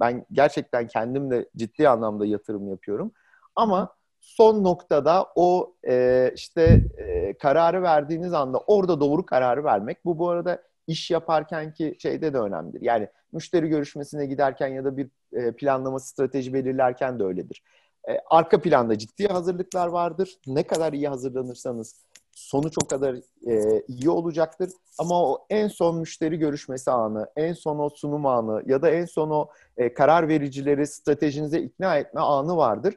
ben 0.00 0.26
gerçekten 0.32 0.86
kendim 0.86 1.30
de 1.30 1.48
ciddi 1.56 1.88
anlamda 1.88 2.26
yatırım 2.26 2.68
yapıyorum. 2.68 3.12
Ama 3.56 3.94
son 4.20 4.64
noktada 4.64 5.26
o 5.34 5.74
e, 5.88 6.30
işte 6.34 6.80
e, 6.96 7.34
kararı 7.38 7.82
verdiğiniz 7.82 8.32
anda 8.32 8.58
orada 8.58 9.00
doğru 9.00 9.26
kararı 9.26 9.64
vermek. 9.64 10.04
Bu 10.04 10.18
bu 10.18 10.28
arada 10.28 10.62
iş 10.86 11.10
yaparken 11.10 11.72
ki 11.72 11.96
şeyde 12.02 12.34
de 12.34 12.38
önemlidir. 12.38 12.82
Yani 12.82 13.08
müşteri 13.32 13.68
görüşmesine 13.68 14.26
giderken 14.26 14.68
ya 14.68 14.84
da 14.84 14.96
bir 14.96 15.08
e, 15.32 15.52
planlama 15.52 15.98
strateji 15.98 16.54
belirlerken 16.54 17.18
de 17.18 17.24
öyledir. 17.24 17.62
E, 18.08 18.18
arka 18.30 18.60
planda 18.60 18.98
ciddi 18.98 19.26
hazırlıklar 19.26 19.86
vardır. 19.86 20.38
Ne 20.46 20.62
kadar 20.62 20.92
iyi 20.92 21.08
hazırlanırsanız 21.08 22.04
sonuç 22.32 22.74
o 22.84 22.86
kadar 22.86 23.14
e, 23.46 23.82
iyi 23.88 24.10
olacaktır. 24.10 24.70
Ama 24.98 25.22
o 25.22 25.46
en 25.50 25.68
son 25.68 25.98
müşteri 25.98 26.38
görüşmesi 26.38 26.90
anı, 26.90 27.26
en 27.36 27.52
son 27.52 27.78
o 27.78 27.88
sunum 27.88 28.26
anı 28.26 28.62
ya 28.66 28.82
da 28.82 28.90
en 28.90 29.04
son 29.04 29.30
o 29.30 29.48
karar 29.96 30.28
vericileri 30.28 30.86
stratejinize 30.86 31.60
ikna 31.60 31.96
etme 31.96 32.20
anı 32.20 32.56
vardır. 32.56 32.94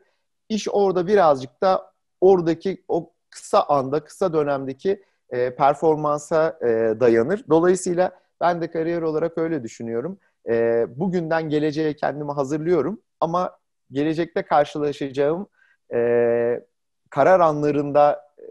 İş 0.50 0.68
orada 0.72 1.08
birazcık 1.08 1.62
da 1.62 1.92
oradaki 2.22 2.84
o 2.88 3.12
kısa 3.30 3.64
anda, 3.64 4.04
kısa 4.04 4.34
dönemdeki 4.34 5.04
e, 5.30 5.56
performansa 5.56 6.60
e, 6.62 6.68
dayanır. 7.00 7.46
Dolayısıyla 7.50 8.12
ben 8.42 8.62
de 8.62 8.72
kariyer 8.72 9.02
olarak 9.02 9.38
öyle 9.38 9.64
düşünüyorum. 9.64 10.20
E, 10.50 10.86
bugünden 11.00 11.50
geleceğe 11.50 11.96
kendimi 11.96 12.32
hazırlıyorum 12.32 13.02
ama 13.20 13.58
gelecekte 13.92 14.42
karşılaşacağım 14.42 15.48
e, 15.94 16.62
karar 17.10 17.40
anlarında 17.40 18.22
e, 18.40 18.44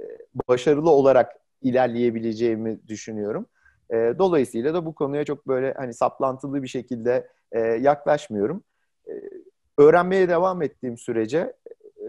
başarılı 0.48 0.90
olarak 0.90 1.36
ilerleyebileceğimi 1.62 2.88
düşünüyorum. 2.88 3.46
E, 3.90 4.14
dolayısıyla 4.18 4.74
da 4.74 4.86
bu 4.86 4.94
konuya 4.94 5.24
çok 5.24 5.48
böyle 5.48 5.72
hani 5.72 5.94
saplantılı 5.94 6.62
bir 6.62 6.68
şekilde 6.68 7.28
e, 7.52 7.60
yaklaşmıyorum. 7.60 8.64
E, 9.08 9.12
öğrenmeye 9.78 10.28
devam 10.28 10.62
ettiğim 10.62 10.98
sürece 10.98 11.52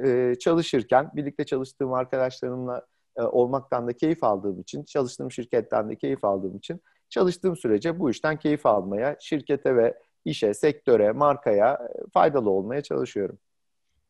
e, 0.06 0.36
çalışırken 0.40 1.12
birlikte 1.16 1.44
çalıştığım 1.44 1.94
arkadaşlarımla 1.94 2.86
e, 3.18 3.22
olmaktan 3.22 3.88
da 3.88 3.94
keyif 3.94 4.24
aldığım 4.24 4.60
için, 4.60 4.84
çalıştığım 4.84 5.32
şirketten 5.32 5.90
de 5.90 5.96
keyif 5.96 6.24
aldığım 6.24 6.58
için 6.58 6.82
çalıştığım 7.10 7.56
sürece 7.56 8.00
bu 8.00 8.10
işten 8.10 8.38
keyif 8.38 8.66
almaya, 8.66 9.16
şirkete 9.20 9.76
ve 9.76 10.00
işe, 10.26 10.54
sektöre, 10.54 11.12
markaya 11.12 11.74
e, 11.74 12.10
faydalı 12.14 12.50
olmaya 12.50 12.82
çalışıyorum. 12.82 13.38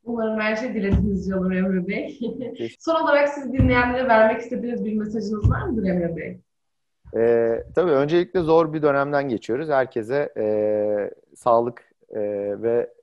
Umarım 0.04 0.40
her 0.40 0.56
şey 0.56 0.74
dilediğinizce 0.74 1.36
olur 1.36 1.52
Emre 1.52 1.88
Bey. 1.88 2.20
Son 2.80 3.04
olarak 3.04 3.30
siz 3.30 3.54
dinleyenlere 3.54 4.08
vermek 4.08 4.42
istediğiniz 4.42 4.86
bir 4.86 4.94
mesajınız 4.94 5.50
var 5.50 5.62
mıdır 5.68 5.88
Emre 5.88 6.16
Bey? 6.16 6.40
Ee, 7.18 7.64
tabii 7.76 7.92
öncelikle 7.92 8.42
zor 8.42 8.74
bir 8.74 8.82
dönemden 8.82 9.30
geçiyoruz. 9.30 9.70
Herkese 9.70 10.34
e, 10.38 10.46
sağlık 11.36 11.82
e, 12.10 12.22
ve 12.62 12.94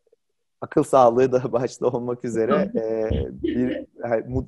akıl 0.62 0.82
sağlığı 0.82 1.32
da 1.32 1.52
başta 1.52 1.86
olmak 1.86 2.24
üzere 2.24 2.70
e, 2.74 3.10
bir 3.42 3.86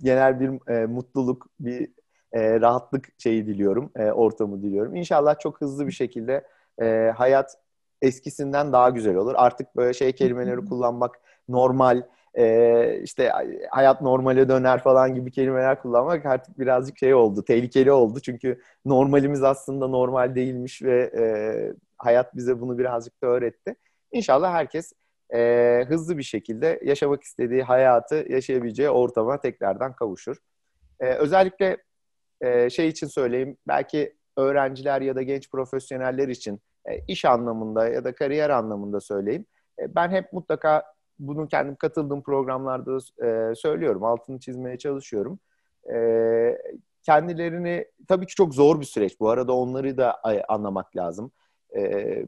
genel 0.03 0.40
bir 0.40 0.70
e, 0.72 0.87
mutluluk, 0.87 1.46
bir 1.61 1.88
e, 2.33 2.61
rahatlık 2.61 3.09
şeyi 3.18 3.46
diliyorum, 3.46 3.90
e, 3.96 4.12
ortamı 4.12 4.62
diliyorum. 4.62 4.96
İnşallah 4.96 5.38
çok 5.38 5.61
hızlı 5.61 5.87
bir 5.87 5.92
şekilde 5.92 6.46
e, 6.83 7.12
hayat 7.16 7.59
eskisinden 8.03 8.72
daha 8.72 8.90
güzel 8.90 9.16
olur. 9.16 9.35
Artık 9.37 9.77
böyle 9.77 9.94
şey 9.94 10.12
kelimeleri 10.12 10.64
kullanmak 10.64 11.20
normal, 11.48 12.03
e, 12.35 13.00
işte 13.03 13.33
hayat 13.70 14.03
normale 14.03 14.48
döner 14.48 14.83
falan 14.83 15.14
gibi 15.14 15.31
kelimeler 15.31 15.83
kullanmak 15.83 16.27
artık 16.27 16.59
birazcık 16.59 16.98
şey 16.98 17.14
oldu, 17.14 17.44
tehlikeli 17.44 17.92
oldu. 17.92 18.20
Çünkü 18.20 18.61
normalimiz 18.85 19.42
aslında 19.42 19.88
normal 19.88 20.35
değilmiş 20.35 20.83
ve 20.83 21.11
e, 21.18 21.24
hayat 21.98 22.37
bize 22.37 22.61
bunu 22.61 22.79
birazcık 22.79 23.22
da 23.22 23.27
öğretti. 23.27 23.77
İnşallah 24.12 24.53
herkes 24.53 24.92
e, 25.34 25.84
hızlı 25.88 26.18
bir 26.18 26.22
şekilde 26.22 26.80
yaşamak 26.84 27.22
istediği 27.22 27.62
hayatı 27.62 28.26
yaşayabileceği 28.28 28.90
ortama 28.90 29.40
tekrardan 29.40 29.96
kavuşur. 29.96 30.37
E, 31.00 31.14
özellikle 31.14 31.76
e, 32.40 32.70
şey 32.70 32.88
için 32.88 33.06
söyleyeyim, 33.06 33.56
belki 33.68 34.16
öğrenciler 34.37 35.00
ya 35.00 35.16
da 35.16 35.22
genç 35.22 35.50
profesyoneller 35.50 36.28
için 36.28 36.60
e, 36.87 36.98
iş 37.08 37.24
anlamında 37.24 37.88
ya 37.88 38.04
da 38.04 38.14
kariyer 38.14 38.50
anlamında 38.50 39.00
söyleyeyim. 39.00 39.46
E, 39.78 39.94
ben 39.94 40.10
hep 40.10 40.32
mutlaka 40.32 40.94
bunu 41.18 41.48
kendim 41.48 41.76
katıldığım 41.76 42.22
programlarda 42.22 42.98
e, 43.26 43.54
söylüyorum, 43.54 44.04
altını 44.04 44.40
çizmeye 44.40 44.78
çalışıyorum. 44.78 45.38
E, 45.94 46.58
kendilerini, 47.02 47.87
tabii 48.08 48.26
ki 48.26 48.34
çok 48.34 48.54
zor 48.54 48.80
bir 48.80 48.87
süreç 48.87 49.20
bu 49.20 49.28
arada 49.28 49.52
onları 49.52 49.96
da 49.96 50.20
anlamak 50.48 50.96
lazım. 50.96 51.32
E, 51.76 52.26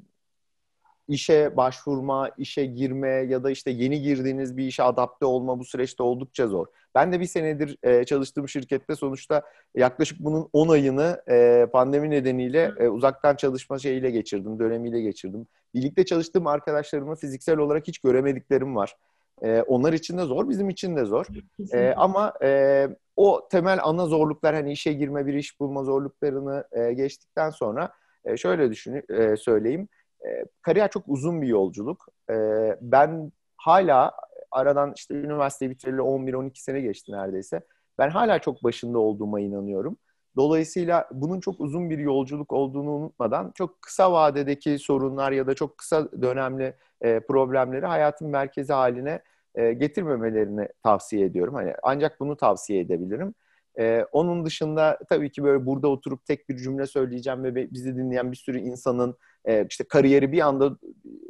işe 1.08 1.56
başvurma, 1.56 2.30
işe 2.38 2.64
girme 2.64 3.08
ya 3.08 3.44
da 3.44 3.50
işte 3.50 3.70
yeni 3.70 4.02
girdiğiniz 4.02 4.56
bir 4.56 4.66
işe 4.66 4.82
adapte 4.82 5.26
olma 5.26 5.58
bu 5.58 5.64
süreçte 5.64 6.02
oldukça 6.02 6.48
zor. 6.48 6.66
Ben 6.94 7.12
de 7.12 7.20
bir 7.20 7.26
senedir 7.26 7.78
e, 7.82 8.04
çalıştığım 8.04 8.48
şirkette 8.48 8.96
sonuçta 8.96 9.42
yaklaşık 9.74 10.20
bunun 10.20 10.48
10 10.52 10.68
ayını 10.68 11.22
e, 11.28 11.66
pandemi 11.72 12.10
nedeniyle 12.10 12.72
e, 12.78 12.88
uzaktan 12.88 13.36
çalışma 13.36 13.78
şeyiyle 13.78 14.10
geçirdim, 14.10 14.58
dönemiyle 14.58 15.00
geçirdim. 15.00 15.46
Birlikte 15.74 16.04
çalıştığım 16.04 16.46
arkadaşlarımı 16.46 17.16
fiziksel 17.16 17.58
olarak 17.58 17.88
hiç 17.88 17.98
göremediklerim 17.98 18.76
var. 18.76 18.96
E, 19.42 19.62
onlar 19.62 19.92
için 19.92 20.18
de 20.18 20.22
zor, 20.22 20.48
bizim 20.48 20.68
için 20.68 20.96
de 20.96 21.04
zor. 21.04 21.26
E, 21.72 21.94
ama 21.96 22.32
e, 22.42 22.88
o 23.16 23.48
temel 23.50 23.78
ana 23.82 24.06
zorluklar 24.06 24.54
hani 24.54 24.72
işe 24.72 24.92
girme, 24.92 25.26
bir 25.26 25.34
iş 25.34 25.60
bulma 25.60 25.84
zorluklarını 25.84 26.64
e, 26.72 26.92
geçtikten 26.92 27.50
sonra 27.50 27.92
e, 28.24 28.36
şöyle 28.36 28.70
düşün, 28.70 29.02
e, 29.08 29.36
söyleyeyim. 29.36 29.88
E, 30.26 30.44
kariyer 30.62 30.90
çok 30.90 31.02
uzun 31.06 31.42
bir 31.42 31.48
yolculuk. 31.48 32.06
E, 32.30 32.34
ben 32.80 33.32
hala 33.56 34.12
aradan 34.50 34.92
işte 34.96 35.14
üniversiteyi 35.14 35.70
bitireli 35.70 36.00
11-12 36.00 36.62
sene 36.62 36.80
geçti 36.80 37.12
neredeyse. 37.12 37.60
Ben 37.98 38.10
hala 38.10 38.38
çok 38.38 38.64
başında 38.64 38.98
olduğuma 38.98 39.40
inanıyorum. 39.40 39.96
Dolayısıyla 40.36 41.08
bunun 41.12 41.40
çok 41.40 41.60
uzun 41.60 41.90
bir 41.90 41.98
yolculuk 41.98 42.52
olduğunu 42.52 42.90
unutmadan 42.90 43.52
çok 43.54 43.82
kısa 43.82 44.12
vadedeki 44.12 44.78
sorunlar 44.78 45.32
ya 45.32 45.46
da 45.46 45.54
çok 45.54 45.78
kısa 45.78 46.12
dönemli 46.22 46.74
e, 47.00 47.20
problemleri 47.20 47.86
hayatın 47.86 48.28
merkezi 48.28 48.72
haline 48.72 49.22
e, 49.54 49.72
getirmemelerini 49.72 50.68
tavsiye 50.82 51.26
ediyorum. 51.26 51.54
Hani 51.54 51.74
ancak 51.82 52.20
bunu 52.20 52.36
tavsiye 52.36 52.80
edebilirim. 52.80 53.34
E, 53.78 54.06
onun 54.12 54.44
dışında 54.44 54.98
tabii 55.08 55.30
ki 55.30 55.44
böyle 55.44 55.66
burada 55.66 55.88
oturup 55.88 56.26
tek 56.26 56.48
bir 56.48 56.56
cümle 56.56 56.86
söyleyeceğim 56.86 57.44
ve 57.44 57.72
bizi 57.72 57.96
dinleyen 57.96 58.32
bir 58.32 58.36
sürü 58.36 58.58
insanın 58.58 59.16
e, 59.46 59.66
işte 59.70 59.84
kariyeri 59.84 60.32
bir 60.32 60.40
anda 60.40 60.76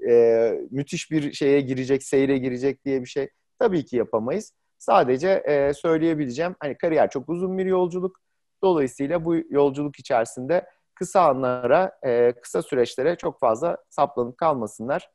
e, 0.09 0.53
müthiş 0.71 1.11
bir 1.11 1.33
şeye 1.33 1.61
girecek, 1.61 2.03
seyre 2.03 2.39
girecek 2.39 2.85
diye 2.85 3.01
bir 3.01 3.07
şey 3.07 3.29
tabii 3.59 3.85
ki 3.85 3.97
yapamayız. 3.97 4.53
Sadece 4.79 5.29
e, 5.29 5.75
söyleyebileceğim 5.75 6.57
hani 6.61 6.79
kariyer 6.79 7.11
çok 7.11 7.29
uzun 7.29 7.59
bir 7.59 7.67
yolculuk. 7.67 8.21
Dolayısıyla 8.63 9.25
bu 9.25 9.37
yolculuk 9.51 9.99
içerisinde 9.99 10.67
kısa 10.95 11.29
anlara, 11.29 11.99
e, 12.07 12.33
kısa 12.33 12.63
süreçlere 12.63 13.17
çok 13.17 13.41
fazla 13.41 13.77
saplanıp 13.91 14.39
kalmasınlar. 14.39 15.11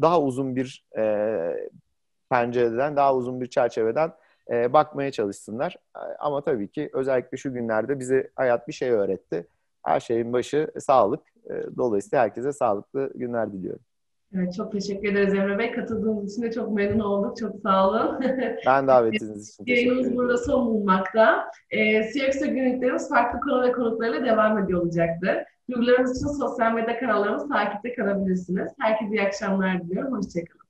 Daha 0.00 0.20
uzun 0.22 0.56
bir 0.56 0.86
pencereden, 2.30 2.96
daha 2.96 3.14
uzun 3.16 3.40
bir 3.40 3.46
çerçeveden 3.46 4.12
bakmaya 4.48 5.12
çalışsınlar. 5.12 5.76
Ama 6.18 6.44
tabii 6.44 6.68
ki 6.68 6.90
özellikle 6.92 7.36
şu 7.36 7.54
günlerde 7.54 7.98
bize 7.98 8.30
hayat 8.36 8.68
bir 8.68 8.72
şey 8.72 8.90
öğretti. 8.90 9.46
Her 9.84 10.00
şeyin 10.00 10.32
başı 10.32 10.72
sağlık. 10.78 11.31
E, 11.50 11.76
dolayısıyla 11.76 12.22
herkese 12.22 12.52
sağlıklı 12.52 13.12
günler 13.14 13.52
diliyorum. 13.52 13.82
Evet, 14.34 14.54
çok 14.54 14.72
teşekkür 14.72 15.12
ederiz 15.12 15.34
Emre 15.34 15.58
Bey. 15.58 15.72
Katıldığınız 15.72 16.32
için 16.32 16.42
de 16.42 16.52
çok 16.52 16.72
memnun 16.72 17.04
olduk. 17.04 17.36
Çok 17.36 17.56
sağ 17.62 17.88
olun. 17.88 18.20
Ben 18.66 18.88
davetiniz 18.88 19.48
için 19.48 19.64
teşekkür 19.64 19.82
ederim. 19.82 19.96
Yayınımız 19.96 20.16
burada 20.16 20.38
son 20.38 20.66
bulmakta. 20.66 21.44
E, 21.70 22.02
CXO 22.02 22.46
günlüklerimiz 22.46 23.08
farklı 23.08 23.40
konu 23.40 23.62
ve 23.62 23.72
konuklarıyla 23.72 24.24
devam 24.24 24.58
ediyor 24.58 24.82
olacaktır. 24.82 25.36
Duygularımız 25.70 26.16
için 26.16 26.26
sosyal 26.26 26.72
medya 26.72 26.98
kanallarımız 27.00 27.48
takipte 27.48 27.94
kalabilirsiniz. 27.94 28.72
Herkese 28.78 29.10
iyi 29.10 29.22
akşamlar 29.22 29.82
diliyorum. 29.82 30.12
Hoşçakalın. 30.12 30.61